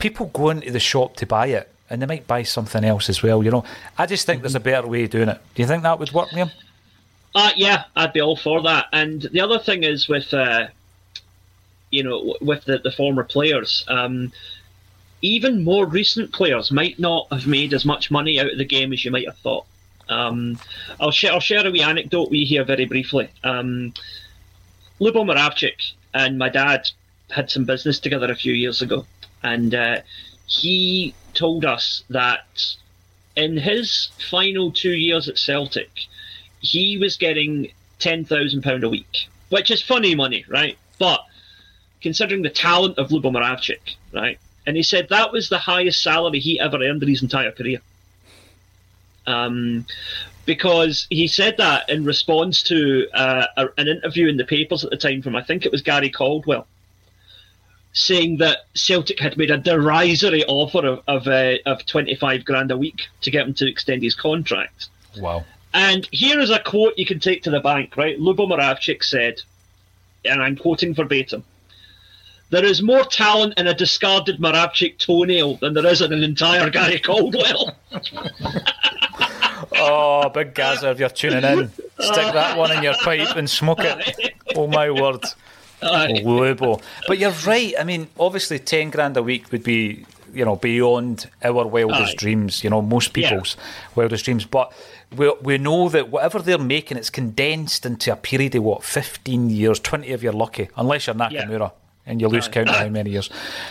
[0.00, 3.22] People go into the shop to buy it and they might buy something else as
[3.22, 3.62] well, you know.
[3.96, 4.42] I just think mm-hmm.
[4.42, 5.40] there's a better way of doing it.
[5.54, 6.50] Do you think that would work, Liam?
[7.32, 8.86] Uh, yeah, I'd be all for that.
[8.92, 10.66] And the other thing is with, uh,
[11.90, 14.32] you know, with the, the former players, um,
[15.22, 18.92] even more recent players might not have made as much money out of the game
[18.92, 19.66] as you might have thought.
[20.08, 20.58] Um,
[21.00, 23.28] I'll share I'll share a wee anecdote we here very briefly.
[23.42, 23.92] Um,
[25.00, 26.88] Lubo Moravcik and my dad
[27.30, 29.04] had some business together a few years ago,
[29.42, 30.00] and uh,
[30.46, 32.76] he told us that
[33.34, 35.90] in his final two years at Celtic,
[36.60, 40.78] he was getting ten thousand pound a week, which is funny money, right?
[40.98, 41.25] But
[42.08, 44.38] considering the talent of Lubo Moravcik, right?
[44.64, 47.80] And he said that was the highest salary he ever earned in his entire career.
[49.26, 49.86] Um,
[50.44, 54.90] because he said that in response to uh, a, an interview in the papers at
[54.90, 56.68] the time from I think it was Gary Caldwell,
[57.92, 62.70] saying that Celtic had made a derisory offer of of, uh, of twenty five grand
[62.70, 64.86] a week to get him to extend his contract.
[65.18, 65.44] Wow!
[65.74, 67.96] And here is a quote you can take to the bank.
[67.96, 69.42] Right, Lubo Moravcik said,
[70.24, 71.42] and I'm quoting verbatim.
[72.50, 76.70] There is more talent in a discarded Moravcik toenail than there is in an entire
[76.70, 77.76] Gary Caldwell.
[79.76, 83.80] oh, big Gaza, if you're tuning in, stick that one in your pipe and smoke
[83.80, 84.34] it.
[84.54, 85.22] Oh my word.
[85.82, 86.06] Oh,
[87.06, 87.74] But you're right.
[87.78, 92.14] I mean, obviously, 10 grand a week would be, you know, beyond our wildest Aye.
[92.16, 93.64] dreams, you know, most people's yeah.
[93.96, 94.46] wildest dreams.
[94.46, 94.72] But
[95.14, 99.50] we, we know that whatever they're making, it's condensed into a period of what, 15
[99.50, 101.70] years, 20 if you're lucky, unless you're Nakamura yeah.
[102.06, 103.28] And you lose count of how many years.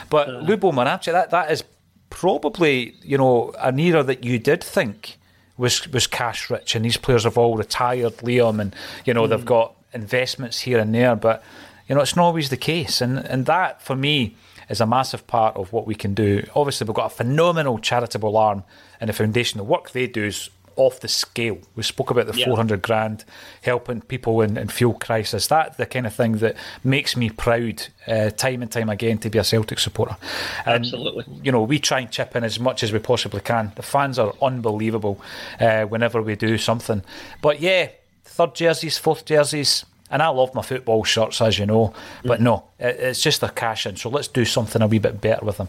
[0.10, 1.64] But uh, Lubo Moravcik, that, that is
[2.10, 5.18] probably, you know, an era that you did think
[5.58, 8.76] was was cash rich, and these players have all retired, Liam, and
[9.06, 9.30] you know mm.
[9.30, 11.44] they've got investments here and there, but
[11.88, 14.36] you know it's not always the case, and and that for me
[14.68, 16.44] is a massive part of what we can do.
[16.56, 18.64] Obviously, we've got a phenomenal charitable arm
[19.00, 19.58] and the foundation.
[19.58, 21.58] The work they do is off the scale.
[21.76, 22.46] We spoke about the yeah.
[22.46, 23.26] 400 grand
[23.62, 25.48] helping people in, in fuel crisis.
[25.48, 29.30] That's the kind of thing that makes me proud uh, time and time again to
[29.30, 30.18] be a Celtic supporter.
[30.66, 31.26] And, Absolutely.
[31.44, 33.72] You know, we try and chip in as much as we possibly can.
[33.76, 35.22] The fans are unbelievable
[35.60, 37.04] uh, whenever we do something.
[37.42, 37.90] But yeah,
[38.24, 41.94] third jerseys, fourth jerseys, and I love my football shirts, as you know.
[42.24, 43.96] But no, it's just a cash in.
[43.96, 45.68] So let's do something a wee bit better with them.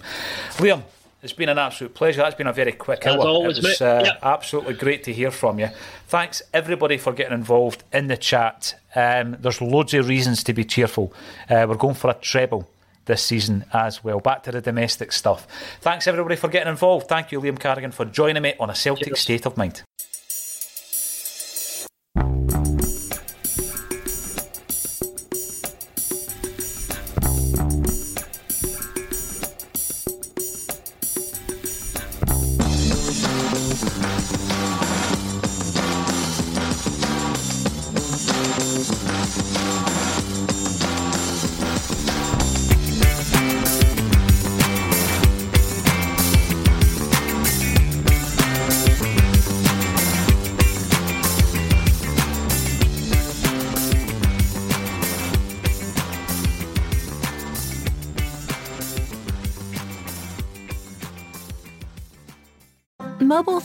[0.58, 0.82] Liam,
[1.26, 2.22] it's been an absolute pleasure.
[2.22, 3.26] That's been a very quick As hour.
[3.26, 4.20] Always, it was uh, yep.
[4.22, 5.70] absolutely great to hear from you.
[6.06, 8.80] Thanks everybody for getting involved in the chat.
[8.94, 11.12] Um, there's loads of reasons to be cheerful.
[11.50, 12.68] Uh, we're going for a treble
[13.06, 14.20] this season as well.
[14.20, 15.48] Back to the domestic stuff.
[15.80, 17.08] Thanks everybody for getting involved.
[17.08, 19.20] Thank you, Liam Carrigan, for joining me on a Celtic Cheers.
[19.20, 19.82] State of Mind.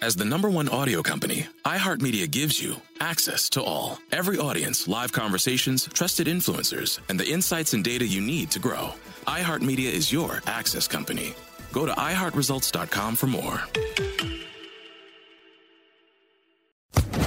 [0.00, 3.98] As the number one audio company, iHeartMedia gives you access to all.
[4.12, 8.94] Every audience, live conversations, trusted influencers, and the insights and data you need to grow.
[9.26, 11.34] iHeartMedia is your access company.
[11.72, 13.60] Go to iHeartResults.com for more.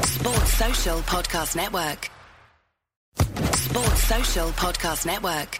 [0.05, 2.09] Sports Social Podcast Network.
[3.55, 5.59] Sports Social Podcast Network.